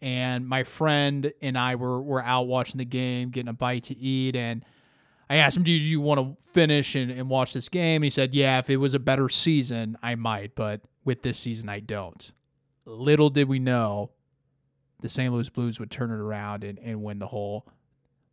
And 0.00 0.46
my 0.46 0.64
friend 0.64 1.32
and 1.40 1.56
I 1.56 1.76
were, 1.76 2.02
were 2.02 2.22
out 2.22 2.46
watching 2.46 2.78
the 2.78 2.84
game, 2.84 3.30
getting 3.30 3.48
a 3.48 3.54
bite 3.54 3.84
to 3.84 3.96
eat, 3.96 4.36
and 4.36 4.64
I 5.30 5.36
asked 5.36 5.56
him, 5.56 5.62
"Do 5.62 5.72
you 5.72 6.00
want 6.00 6.20
to 6.20 6.36
finish 6.52 6.94
and, 6.94 7.10
and 7.10 7.30
watch 7.30 7.54
this 7.54 7.70
game?" 7.70 7.96
And 7.96 8.04
he 8.04 8.10
said, 8.10 8.34
"Yeah, 8.34 8.58
if 8.58 8.68
it 8.68 8.76
was 8.76 8.92
a 8.92 8.98
better 8.98 9.28
season, 9.30 9.96
I 10.02 10.14
might, 10.14 10.54
but 10.54 10.82
with 11.04 11.22
this 11.22 11.38
season, 11.38 11.68
I 11.70 11.80
don't." 11.80 12.30
Little 12.84 13.30
did 13.30 13.48
we 13.48 13.58
know, 13.58 14.10
the 15.04 15.10
St. 15.10 15.30
Louis 15.30 15.50
Blues 15.50 15.78
would 15.78 15.90
turn 15.90 16.10
it 16.10 16.18
around 16.18 16.64
and, 16.64 16.78
and 16.78 17.02
win 17.02 17.18
the 17.18 17.26
whole 17.26 17.66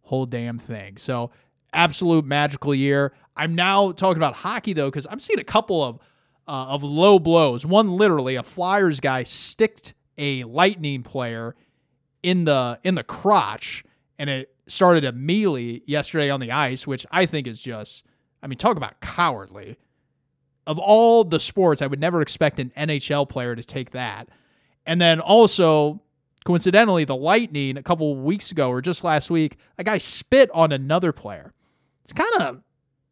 whole 0.04 0.26
damn 0.26 0.58
thing. 0.58 0.96
So 0.96 1.32
absolute 1.74 2.24
magical 2.24 2.74
year. 2.74 3.12
I'm 3.36 3.56
now 3.56 3.92
talking 3.92 4.16
about 4.18 4.36
hockey 4.36 4.72
though, 4.72 4.90
because 4.90 5.06
I'm 5.12 5.20
seeing 5.20 5.40
a 5.40 5.44
couple 5.44 5.84
of 5.84 6.00
uh, 6.48 6.68
of 6.70 6.82
low 6.82 7.20
blows. 7.20 7.66
One 7.66 7.98
literally, 7.98 8.36
a 8.36 8.44
Flyers 8.44 9.02
guy 9.02 9.24
sticked 9.24 9.94
a 10.18 10.46
Lightning 10.46 11.04
player 11.04 11.58
in 12.24 12.46
the 12.46 12.80
in 12.86 12.96
the 12.96 13.04
crotch, 13.04 13.84
and 14.18 14.30
it 14.30 14.56
started 14.68 15.04
a 15.04 15.12
melee 15.12 15.82
yesterday 15.86 16.30
on 16.30 16.40
the 16.40 16.52
ice, 16.52 16.88
which 16.88 17.06
I 17.12 17.26
think 17.26 17.48
is 17.48 17.62
just, 17.62 18.06
I 18.42 18.48
mean, 18.48 18.58
talk 18.58 18.78
about 18.78 19.02
cowardly. 19.02 19.78
Of 20.66 20.80
all 20.80 21.26
the 21.26 21.40
sports, 21.40 21.82
I 21.82 21.88
would 21.88 22.00
never 22.00 22.22
expect 22.22 22.62
an 22.62 22.72
NHL 22.78 23.28
player 23.28 23.58
to 23.58 23.64
take 23.64 23.92
that. 23.92 24.30
And 24.86 25.02
then 25.02 25.20
also, 25.20 26.02
coincidentally, 26.46 27.06
the 27.06 27.16
Lightning 27.16 27.78
a 27.78 27.84
couple 27.84 28.16
weeks 28.16 28.52
ago 28.52 28.70
or 28.70 28.82
just 28.82 29.04
last 29.04 29.30
week, 29.30 29.58
a 29.78 29.84
guy 29.84 29.98
spit 29.98 30.50
on 30.54 30.72
another 30.72 31.12
player. 31.12 31.54
It's 32.04 32.14
kind 32.14 32.42
of 32.42 32.62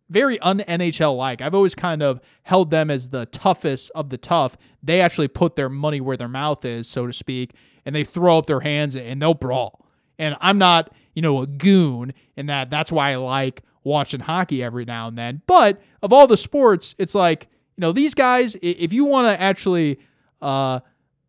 very 0.10 0.39
un 0.39 0.60
NHL 0.60 1.15
like. 1.15 1.42
I've 1.42 1.54
always 1.54 1.76
kind 1.76 2.02
of 2.02 2.20
held 2.44 2.72
them 2.72 2.89
as 2.89 3.10
the 3.10 3.28
toughest 3.28 3.92
of 3.94 4.10
the 4.10 4.18
tough. 4.18 4.58
They 4.82 5.02
actually 5.02 5.28
put 5.28 5.56
their 5.56 5.70
money 5.70 6.02
where 6.02 6.18
their 6.18 6.28
mouth 6.28 6.65
is, 6.65 6.88
so 6.88 7.06
to 7.06 7.13
speak, 7.13 7.54
and 7.86 7.96
they 7.96 8.04
throw 8.04 8.38
up 8.38 8.48
their 8.48 8.60
hands 8.60 8.96
and 8.96 9.22
they'll 9.22 9.34
brawl. 9.34 9.86
And 10.18 10.36
I'm 10.42 10.58
not, 10.58 10.92
you 11.13 11.22
know, 11.22 11.42
a 11.42 11.48
goon 11.48 12.13
in 12.36 12.48
that. 12.48 12.70
That's 12.70 12.92
why 12.92 13.12
I 13.12 13.15
like 13.18 13.62
watching 13.84 14.20
hockey 14.20 14.63
every 14.63 14.86
now 14.86 15.08
and 15.08 15.18
then. 15.18 15.42
But 15.48 15.82
of 16.02 16.12
all 16.12 16.28
the 16.28 16.38
sports, 16.38 16.96
it's 16.98 17.15
like, 17.15 17.48
you 17.78 17.82
know, 17.82 17.92
these 17.92 18.13
guys, 18.13 18.58
if 18.62 18.92
you 18.92 19.06
want 19.06 19.28
to 19.28 19.42
actually 19.42 20.00
uh, 20.42 20.82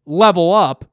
level 0.06 0.52
up, 0.52 0.84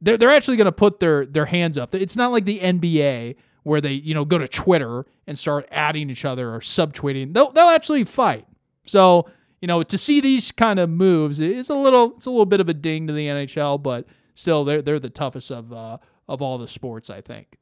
they're, 0.00 0.16
they're 0.16 0.30
actually 0.30 0.56
going 0.56 0.66
to 0.66 0.72
put 0.72 1.00
their, 1.00 1.26
their 1.26 1.46
hands 1.46 1.78
up. 1.78 1.94
It's 1.94 2.16
not 2.16 2.32
like 2.32 2.44
the 2.44 2.60
NBA 2.60 3.36
where 3.64 3.80
they, 3.80 3.92
you 3.92 4.14
know, 4.14 4.24
go 4.24 4.38
to 4.38 4.48
Twitter 4.48 5.04
and 5.26 5.38
start 5.38 5.68
adding 5.70 6.10
each 6.10 6.24
other 6.24 6.54
or 6.54 6.60
subtweeting. 6.60 7.34
They'll, 7.34 7.52
they'll 7.52 7.68
actually 7.68 8.04
fight. 8.04 8.46
So, 8.86 9.28
you 9.60 9.68
know, 9.68 9.82
to 9.82 9.98
see 9.98 10.20
these 10.20 10.52
kind 10.52 10.78
of 10.78 10.88
moves 10.88 11.40
is 11.40 11.68
a 11.68 11.74
little, 11.74 12.14
it's 12.16 12.26
a 12.26 12.30
little 12.30 12.46
bit 12.46 12.60
of 12.60 12.68
a 12.68 12.74
ding 12.74 13.06
to 13.08 13.12
the 13.12 13.26
NHL, 13.26 13.82
but 13.82 14.06
still 14.34 14.64
they're, 14.64 14.82
they're 14.82 15.00
the 15.00 15.10
toughest 15.10 15.50
of, 15.50 15.72
uh, 15.72 15.98
of 16.28 16.40
all 16.40 16.58
the 16.58 16.68
sports, 16.68 17.10
I 17.10 17.20
think. 17.20 17.58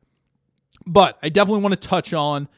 But 0.87 1.19
I 1.23 1.29
definitely 1.29 1.63
want 1.63 1.81
to 1.81 1.89
touch 1.89 2.13
on 2.13 2.49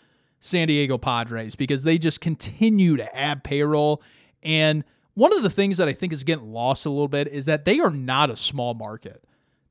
San 0.41 0.69
Diego 0.69 0.99
Padres 0.99 1.55
because 1.55 1.83
they 1.83 1.99
just 1.99 2.21
continue 2.21 2.97
to 2.97 3.17
add 3.17 3.45
payroll. 3.45 4.03
And 4.43 4.85
one 5.15 5.33
of 5.33 5.43
the 5.43 5.51
things 5.51 5.79
that 5.79 5.89
I 5.89 5.93
think 5.93 6.13
is 6.13 6.25
getting 6.25 6.53
lost 6.53 6.87
a 6.87 6.91
little 6.91 7.09
bit 7.09 7.29
is 7.29 7.47
that 7.47 7.65
they 7.65 7.81
are 7.81 7.91
not 7.91 8.31
a 8.31 8.37
small 8.37 8.75
market. 8.75 9.25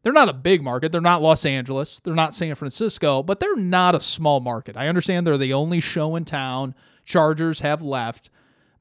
They're 0.08 0.14
not 0.14 0.30
a 0.30 0.34
big 0.34 0.64
market. 0.64 0.94
They're 0.94 1.02
not 1.02 1.22
Los 1.22 1.44
Angeles. 1.44 2.00
They're 2.00 2.16
not 2.16 2.34
San 2.34 2.56
Francisco, 2.56 3.22
but 3.22 3.42
they're 3.42 3.58
not 3.58 3.94
a 3.94 4.00
small 4.00 4.40
market. 4.40 4.78
I 4.78 4.88
understand 4.88 5.28
they're 5.28 5.38
the 5.38 5.52
only 5.52 5.82
show 5.82 6.16
in 6.16 6.24
town. 6.24 6.76
Chargers 7.04 7.60
have 7.60 7.82
left, 7.82 8.30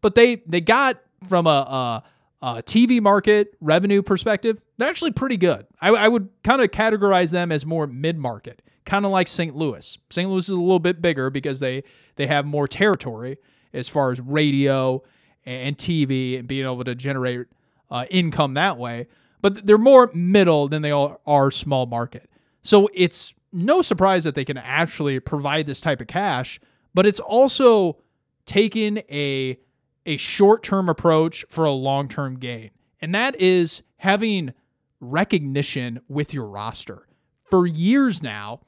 but 0.00 0.14
they 0.14 0.36
they 0.46 0.60
got 0.60 1.02
from 1.26 1.48
a, 1.48 1.50
a 1.50 2.46
uh, 2.46 2.62
TV 2.62 3.00
market 3.00 3.56
revenue 3.60 4.02
perspective, 4.02 4.62
they're 4.76 4.88
actually 4.88 5.10
pretty 5.10 5.36
good. 5.36 5.66
I, 5.80 5.88
I 5.88 6.06
would 6.06 6.28
kind 6.44 6.62
of 6.62 6.70
categorize 6.70 7.32
them 7.32 7.50
as 7.50 7.66
more 7.66 7.88
mid 7.88 8.16
market, 8.16 8.62
kind 8.84 9.04
of 9.04 9.10
like 9.10 9.26
St. 9.26 9.56
Louis. 9.56 9.98
St. 10.10 10.30
Louis 10.30 10.44
is 10.44 10.50
a 10.50 10.54
little 10.54 10.78
bit 10.78 11.02
bigger 11.02 11.28
because 11.30 11.58
they 11.58 11.82
they 12.14 12.28
have 12.28 12.46
more 12.46 12.68
territory 12.68 13.38
as 13.72 13.88
far 13.88 14.12
as 14.12 14.20
radio 14.20 15.02
and 15.44 15.76
TV 15.76 16.38
and 16.38 16.46
being 16.46 16.66
able 16.66 16.84
to 16.84 16.94
generate 16.94 17.48
uh, 17.90 18.04
income 18.10 18.54
that 18.54 18.78
way. 18.78 19.08
But 19.42 19.66
they're 19.66 19.78
more 19.78 20.10
middle 20.14 20.68
than 20.68 20.82
they 20.82 20.90
all 20.90 21.20
are 21.26 21.50
small 21.50 21.86
market. 21.86 22.30
So 22.62 22.88
it's 22.94 23.34
no 23.52 23.82
surprise 23.82 24.24
that 24.24 24.34
they 24.34 24.44
can 24.44 24.58
actually 24.58 25.20
provide 25.20 25.66
this 25.66 25.80
type 25.80 26.00
of 26.00 26.06
cash, 26.06 26.60
but 26.94 27.06
it's 27.06 27.20
also 27.20 27.98
taken 28.44 28.98
a 29.10 29.58
a 30.06 30.16
short 30.16 30.62
term 30.62 30.88
approach 30.88 31.44
for 31.48 31.64
a 31.64 31.72
long 31.72 32.08
term 32.08 32.38
gain. 32.38 32.70
And 33.00 33.14
that 33.14 33.40
is 33.40 33.82
having 33.96 34.52
recognition 35.00 36.00
with 36.08 36.32
your 36.32 36.46
roster. 36.46 37.06
For 37.44 37.66
years 37.66 38.22
now, 38.22 38.60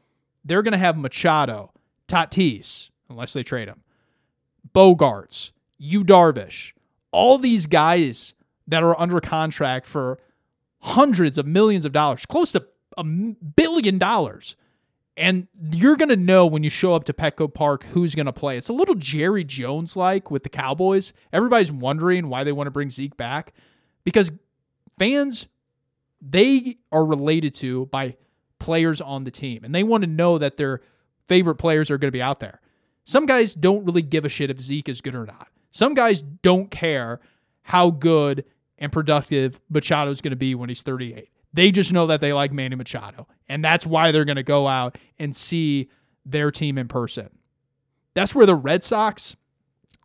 they're 0.44 0.62
going 0.62 0.72
to 0.72 0.78
have 0.78 0.96
Machado, 0.96 1.72
Tatis, 2.06 2.90
unless 3.08 3.32
they 3.32 3.42
trade 3.42 3.68
him, 3.68 3.82
Bogaerts, 4.74 5.52
Yu 5.78 6.04
Darvish, 6.04 6.72
all 7.10 7.38
these 7.38 7.66
guys 7.66 8.34
that 8.66 8.82
are 8.82 8.98
under 9.00 9.20
contract 9.20 9.86
for 9.86 10.18
hundreds 10.80 11.38
of 11.38 11.46
millions 11.46 11.84
of 11.84 11.92
dollars, 11.92 12.26
close 12.26 12.52
to 12.52 12.66
a 12.96 13.04
billion 13.04 13.98
dollars. 13.98 14.56
And 15.16 15.48
you're 15.72 15.96
going 15.96 16.10
to 16.10 16.16
know 16.16 16.46
when 16.46 16.62
you 16.62 16.70
show 16.70 16.94
up 16.94 17.04
to 17.04 17.12
Petco 17.12 17.52
Park 17.52 17.84
who's 17.84 18.14
going 18.14 18.26
to 18.26 18.32
play. 18.32 18.56
It's 18.56 18.68
a 18.68 18.72
little 18.72 18.94
Jerry 18.94 19.42
Jones 19.42 19.96
like 19.96 20.30
with 20.30 20.44
the 20.44 20.48
Cowboys. 20.48 21.12
Everybody's 21.32 21.72
wondering 21.72 22.28
why 22.28 22.44
they 22.44 22.52
want 22.52 22.68
to 22.68 22.72
bring 22.72 22.88
Zeke 22.88 23.16
back 23.16 23.52
because 24.04 24.30
fans, 24.96 25.48
they 26.20 26.78
are 26.92 27.04
related 27.04 27.54
to 27.54 27.86
by 27.86 28.16
players 28.60 29.00
on 29.00 29.24
the 29.24 29.30
team 29.30 29.64
and 29.64 29.74
they 29.74 29.82
want 29.82 30.02
to 30.04 30.10
know 30.10 30.38
that 30.38 30.56
their 30.56 30.82
favorite 31.26 31.56
players 31.56 31.90
are 31.90 31.98
going 31.98 32.08
to 32.08 32.16
be 32.16 32.22
out 32.22 32.38
there. 32.38 32.60
Some 33.04 33.26
guys 33.26 33.54
don't 33.54 33.84
really 33.84 34.02
give 34.02 34.24
a 34.24 34.28
shit 34.28 34.50
if 34.50 34.60
Zeke 34.60 34.88
is 34.88 35.00
good 35.00 35.14
or 35.14 35.26
not. 35.26 35.48
Some 35.70 35.94
guys 35.94 36.22
don't 36.22 36.70
care 36.70 37.20
how 37.62 37.90
good 37.90 38.44
and 38.78 38.92
productive 38.92 39.60
Machado 39.70 40.10
is 40.10 40.20
going 40.20 40.30
to 40.30 40.36
be 40.36 40.54
when 40.54 40.68
he's 40.68 40.82
38. 40.82 41.28
They 41.52 41.70
just 41.70 41.92
know 41.92 42.06
that 42.08 42.20
they 42.20 42.32
like 42.32 42.52
Manny 42.52 42.76
Machado, 42.76 43.26
and 43.48 43.64
that's 43.64 43.86
why 43.86 44.12
they're 44.12 44.24
going 44.24 44.36
to 44.36 44.42
go 44.42 44.68
out 44.68 44.98
and 45.18 45.34
see 45.34 45.90
their 46.26 46.50
team 46.50 46.78
in 46.78 46.88
person. 46.88 47.30
That's 48.14 48.34
where 48.34 48.46
the 48.46 48.54
Red 48.54 48.84
Sox 48.84 49.36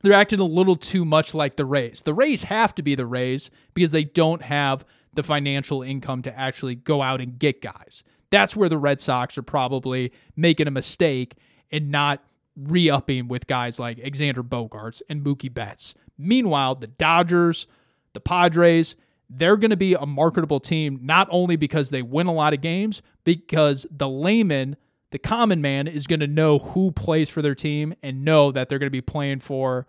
they're 0.03 0.13
acting 0.13 0.41
a 0.41 0.45
little 0.45 0.75
too 0.75 1.05
much 1.05 1.33
like 1.33 1.55
the 1.55 1.65
Rays. 1.65 2.01
The 2.01 2.13
Rays 2.13 2.43
have 2.43 2.75
to 2.75 2.83
be 2.83 2.93
the 2.93 3.07
Rays 3.07 3.49
because 3.73 3.91
they 3.91 4.03
don't 4.03 4.41
have 4.41 4.86
the 5.13 5.23
financial 5.23 5.81
income 5.81 6.21
to 6.23 6.38
actually 6.38 6.75
go 6.75 7.01
out 7.01 7.21
and 7.21 7.39
get 7.39 7.62
guys. 7.62 8.03
That's 8.29 8.55
where 8.55 8.69
the 8.69 8.77
Red 8.77 8.99
Sox 8.99 9.38
are 9.38 9.43
probably 9.43 10.12
making 10.36 10.67
a 10.67 10.71
mistake 10.71 11.36
and 11.71 11.89
not 11.89 12.21
re-upping 12.57 13.29
with 13.29 13.47
guys 13.47 13.79
like 13.79 13.97
Xander 13.97 14.47
Bogaerts 14.47 15.01
and 15.09 15.23
Mookie 15.23 15.53
Betts. 15.53 15.95
Meanwhile, 16.17 16.75
the 16.75 16.88
Dodgers, 16.88 17.67
the 18.13 18.19
Padres, 18.19 18.95
they're 19.30 19.58
going 19.58 19.71
to 19.71 19.78
be 19.78 19.95
a 19.95 20.06
marketable 20.06 20.60
team 20.60 20.99
not 21.02 21.28
only 21.32 21.56
because 21.56 21.89
they 21.89 22.02
win 22.02 22.28
a 22.28 22.34
lot 22.34 22.54
of 22.54 22.62
games, 22.62 23.02
because 23.23 23.86
the 23.91 24.08
layman, 24.08 24.76
the 25.12 25.19
common 25.19 25.62
man, 25.62 25.88
is 25.88 26.08
going 26.08 26.19
to 26.19 26.28
know 26.28 26.60
who 26.60 26.91
plays 26.91 27.30
for 27.30 27.41
their 27.41 27.56
team 27.56 27.93
and 28.04 28.23
know 28.23 28.52
that 28.52 28.69
they're 28.69 28.80
going 28.80 28.88
to 28.88 28.91
be 28.91 29.02
playing 29.02 29.39
for 29.39 29.88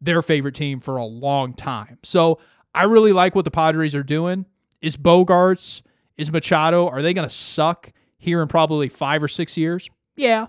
their 0.00 0.20
favorite 0.20 0.54
team 0.54 0.80
for 0.80 0.96
a 0.96 1.04
long 1.04 1.54
time. 1.54 1.98
So 2.02 2.38
I 2.74 2.84
really 2.84 3.12
like 3.12 3.34
what 3.34 3.44
the 3.44 3.50
Padres 3.50 3.94
are 3.94 4.02
doing. 4.02 4.46
Is 4.80 4.96
Bogaerts, 4.96 5.82
is 6.16 6.32
Machado, 6.32 6.88
are 6.88 7.02
they 7.02 7.14
going 7.14 7.28
to 7.28 7.34
suck 7.34 7.92
here 8.18 8.42
in 8.42 8.48
probably 8.48 8.88
five 8.88 9.22
or 9.22 9.28
six 9.28 9.56
years? 9.56 9.88
Yeah. 10.16 10.48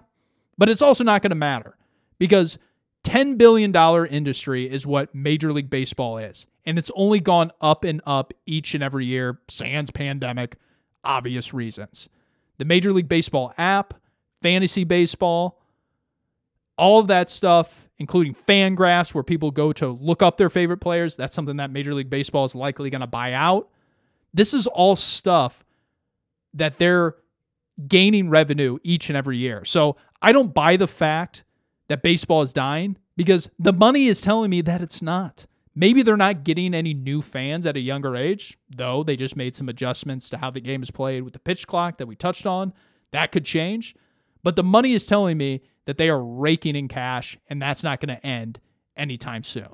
But 0.58 0.70
it's 0.70 0.82
also 0.82 1.04
not 1.04 1.22
going 1.22 1.32
to 1.32 1.36
matter 1.36 1.78
because 2.18 2.58
$10 3.04 3.38
billion 3.38 3.76
industry 4.08 4.70
is 4.70 4.88
what 4.88 5.14
Major 5.14 5.54
League 5.54 5.70
Baseball 5.70 6.18
is. 6.18 6.48
And 6.66 6.80
it's 6.80 6.92
only 6.96 7.20
gone 7.20 7.52
up 7.62 7.84
and 7.84 8.02
up 8.06 8.34
each 8.46 8.74
and 8.74 8.84
every 8.84 9.06
year, 9.06 9.40
sans 9.48 9.92
pandemic, 9.92 10.58
obvious 11.04 11.54
reasons. 11.54 12.08
The 12.58 12.66
Major 12.66 12.94
League 12.94 13.10
Baseball 13.10 13.54
app, 13.58 13.94
fantasy 14.42 14.84
baseball, 14.84 15.60
all 16.78 17.00
of 17.00 17.08
that 17.08 17.30
stuff, 17.30 17.90
including 17.98 18.34
Fangraphs, 18.34 19.14
where 19.14 19.24
people 19.24 19.52
go 19.52 19.74
to 19.74 19.90
look 19.90 20.22
up 20.22 20.38
their 20.38 20.50
favorite 20.50 20.80
players. 20.80 21.16
That's 21.16 21.36
something 21.36 21.58
that 21.58 21.72
Major 21.72 21.94
League 21.94 22.10
Baseball 22.10 22.46
is 22.46 22.56
likely 22.56 22.90
going 22.90 23.02
to 23.02 23.08
buy 23.08 23.34
out. 23.34 23.70
This 24.34 24.54
is 24.54 24.66
all 24.68 24.96
stuff 24.96 25.64
that 26.54 26.78
they're 26.78 27.16
gaining 27.88 28.30
revenue 28.30 28.78
each 28.84 29.10
and 29.10 29.18
every 29.18 29.38
year. 29.38 29.66
So 29.66 29.98
I 30.22 30.32
don't 30.32 30.54
buy 30.54 30.78
the 30.78 30.88
fact 30.88 31.44
that 31.88 32.02
baseball 32.02 32.42
is 32.42 32.54
dying 32.54 32.98
because 33.16 33.50
the 33.60 33.74
money 33.74 34.08
is 34.08 34.22
telling 34.22 34.50
me 34.50 34.62
that 34.62 34.82
it's 34.82 35.02
not. 35.02 35.46
Maybe 35.76 36.04
they're 36.04 36.16
not 36.18 36.44
getting 36.44 36.76
any 36.76 36.94
new 36.94 37.22
fans 37.22 37.66
at 37.66 37.76
a 37.76 37.80
younger 37.80 38.16
age, 38.16 38.58
though 38.70 39.04
they 39.04 39.16
just 39.16 39.36
made 39.36 39.56
some 39.56 39.70
adjustments 39.70 40.30
to 40.30 40.38
how 40.38 40.52
the 40.52 40.62
game 40.62 40.84
is 40.84 40.92
played 40.92 41.24
with 41.24 41.34
the 41.34 41.40
pitch 41.40 41.66
clock 41.66 41.98
that 41.98 42.06
we 42.06 42.16
touched 42.16 42.46
on. 42.46 42.74
That 43.12 43.32
could 43.32 43.46
change. 43.46 43.96
But 44.44 44.56
the 44.56 44.64
money 44.64 44.94
is 44.94 45.08
telling 45.08 45.38
me 45.38 45.62
that 45.86 45.98
they 45.98 46.10
are 46.10 46.24
raking 46.24 46.76
in 46.76 46.88
cash, 46.88 47.38
and 47.50 47.62
that's 47.62 47.84
not 47.84 48.00
going 48.00 48.16
to 48.16 48.26
end 48.26 48.60
anytime 48.96 49.44
soon. 49.44 49.70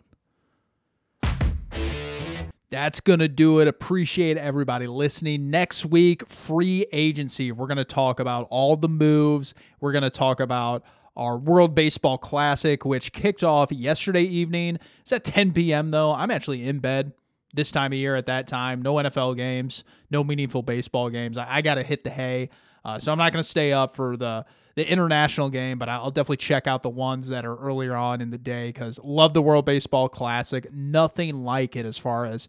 That's 2.71 2.99
going 2.99 3.19
to 3.19 3.27
do 3.27 3.59
it. 3.59 3.67
Appreciate 3.67 4.38
everybody 4.38 4.85
listening. 4.85 5.49
Next 5.49 5.85
week, 5.88 6.27
free 6.27 6.85
agency. 6.91 7.51
We're 7.51 7.67
going 7.67 7.77
to 7.77 7.83
talk 7.83 8.19
about 8.19 8.47
all 8.51 8.75
the 8.75 8.88
moves. 8.88 9.55
We're 9.81 9.91
going 9.91 10.03
to 10.03 10.12
talk 10.12 10.39
about 10.39 10.83
our 11.19 11.38
World 11.38 11.75
Baseball 11.75 12.17
Classic, 12.17 12.86
which 12.86 13.12
kicked 13.12 13.43
off 13.43 13.73
yesterday 13.73 14.23
evening. 14.23 14.79
It's 15.01 15.12
at 15.12 15.25
10 15.25 15.51
p.m., 15.51 15.91
though. 15.91 16.13
I'm 16.13 16.32
actually 16.32 16.65
in 16.65 16.79
bed 16.79 17.12
this 17.53 17.71
time 17.71 17.91
of 17.91 17.99
year 17.99 18.15
at 18.15 18.27
that 18.27 18.47
time. 18.47 18.82
No 18.82 18.95
NFL 18.95 19.36
games, 19.36 19.84
no 20.10 20.23
meaningful 20.23 20.62
baseball 20.62 21.10
games. 21.10 21.38
I, 21.38 21.58
I 21.58 21.62
got 21.62 21.75
to 21.75 21.84
hit 21.84 22.05
the 22.05 22.10
hay. 22.10 22.49
Uh, 22.86 22.99
so 22.99 23.12
I'm 23.12 23.17
not 23.17 23.34
going 23.34 23.43
to 23.43 23.49
stay 23.49 23.73
up 23.73 23.93
for 23.93 24.15
the 24.17 24.45
the 24.75 24.89
international 24.89 25.49
game, 25.49 25.77
but 25.77 25.89
I'll 25.89 26.12
definitely 26.12 26.38
check 26.38 26.65
out 26.65 26.84
the 26.84 26.89
ones 26.89 27.27
that 27.27 27.45
are 27.45 27.58
earlier 27.58 27.95
on 27.95 28.21
in 28.21 28.29
the 28.29 28.38
day 28.38 28.69
because 28.69 28.97
love 29.03 29.34
the 29.34 29.41
World 29.41 29.65
Baseball 29.65 30.08
Classic. 30.08 30.71
Nothing 30.71 31.43
like 31.43 31.75
it 31.75 31.86
as 31.86 31.97
far 31.97 32.23
as 32.23 32.47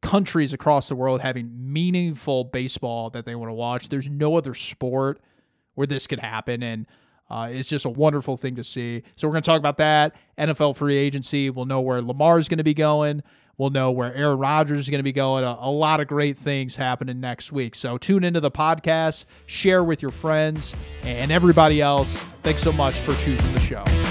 countries 0.00 0.52
across 0.52 0.88
the 0.88 0.94
world 0.94 1.20
having 1.20 1.50
meaningful 1.52 2.44
baseball 2.44 3.10
that 3.10 3.24
they 3.24 3.34
want 3.34 3.48
to 3.48 3.54
watch. 3.54 3.88
There's 3.88 4.08
no 4.08 4.36
other 4.36 4.54
sport 4.54 5.20
where 5.74 5.86
this 5.88 6.06
could 6.06 6.20
happen, 6.20 6.62
and 6.62 6.86
uh, 7.30 7.48
it's 7.50 7.68
just 7.68 7.84
a 7.84 7.90
wonderful 7.90 8.36
thing 8.36 8.56
to 8.56 8.64
see. 8.64 9.02
So 9.16 9.26
we're 9.26 9.32
going 9.32 9.42
to 9.42 9.50
talk 9.50 9.58
about 9.58 9.78
that. 9.78 10.14
NFL 10.38 10.76
free 10.76 10.96
agency. 10.96 11.50
We'll 11.50 11.66
know 11.66 11.80
where 11.80 12.02
Lamar 12.02 12.38
is 12.38 12.48
going 12.48 12.58
to 12.58 12.64
be 12.64 12.74
going. 12.74 13.22
We'll 13.56 13.70
know 13.70 13.92
where 13.92 14.12
Aaron 14.14 14.38
Rodgers 14.38 14.80
is 14.80 14.90
going 14.90 14.98
to 14.98 15.04
be 15.04 15.12
going. 15.12 15.44
A, 15.44 15.56
a, 15.60 15.70
lot 15.70 16.00
of 16.00 16.08
great 16.08 16.36
things 16.36 16.74
happening 16.74 17.20
next 17.20 17.52
week. 17.52 17.76
So 17.76 17.98
tune 17.98 18.24
into 18.24 18.40
the 18.40 18.50
podcast, 18.50 19.26
share 19.46 19.84
with 19.84 20.02
your 20.02 20.10
friends 20.10 20.74
and 21.04 21.30
everybody 21.30 21.80
else. 21.80 22.12
Thanks 22.42 22.62
so 22.62 22.72
much 22.72 22.94
for 22.94 23.14
choosing 23.24 23.52
the 23.52 23.60
show. 23.60 24.03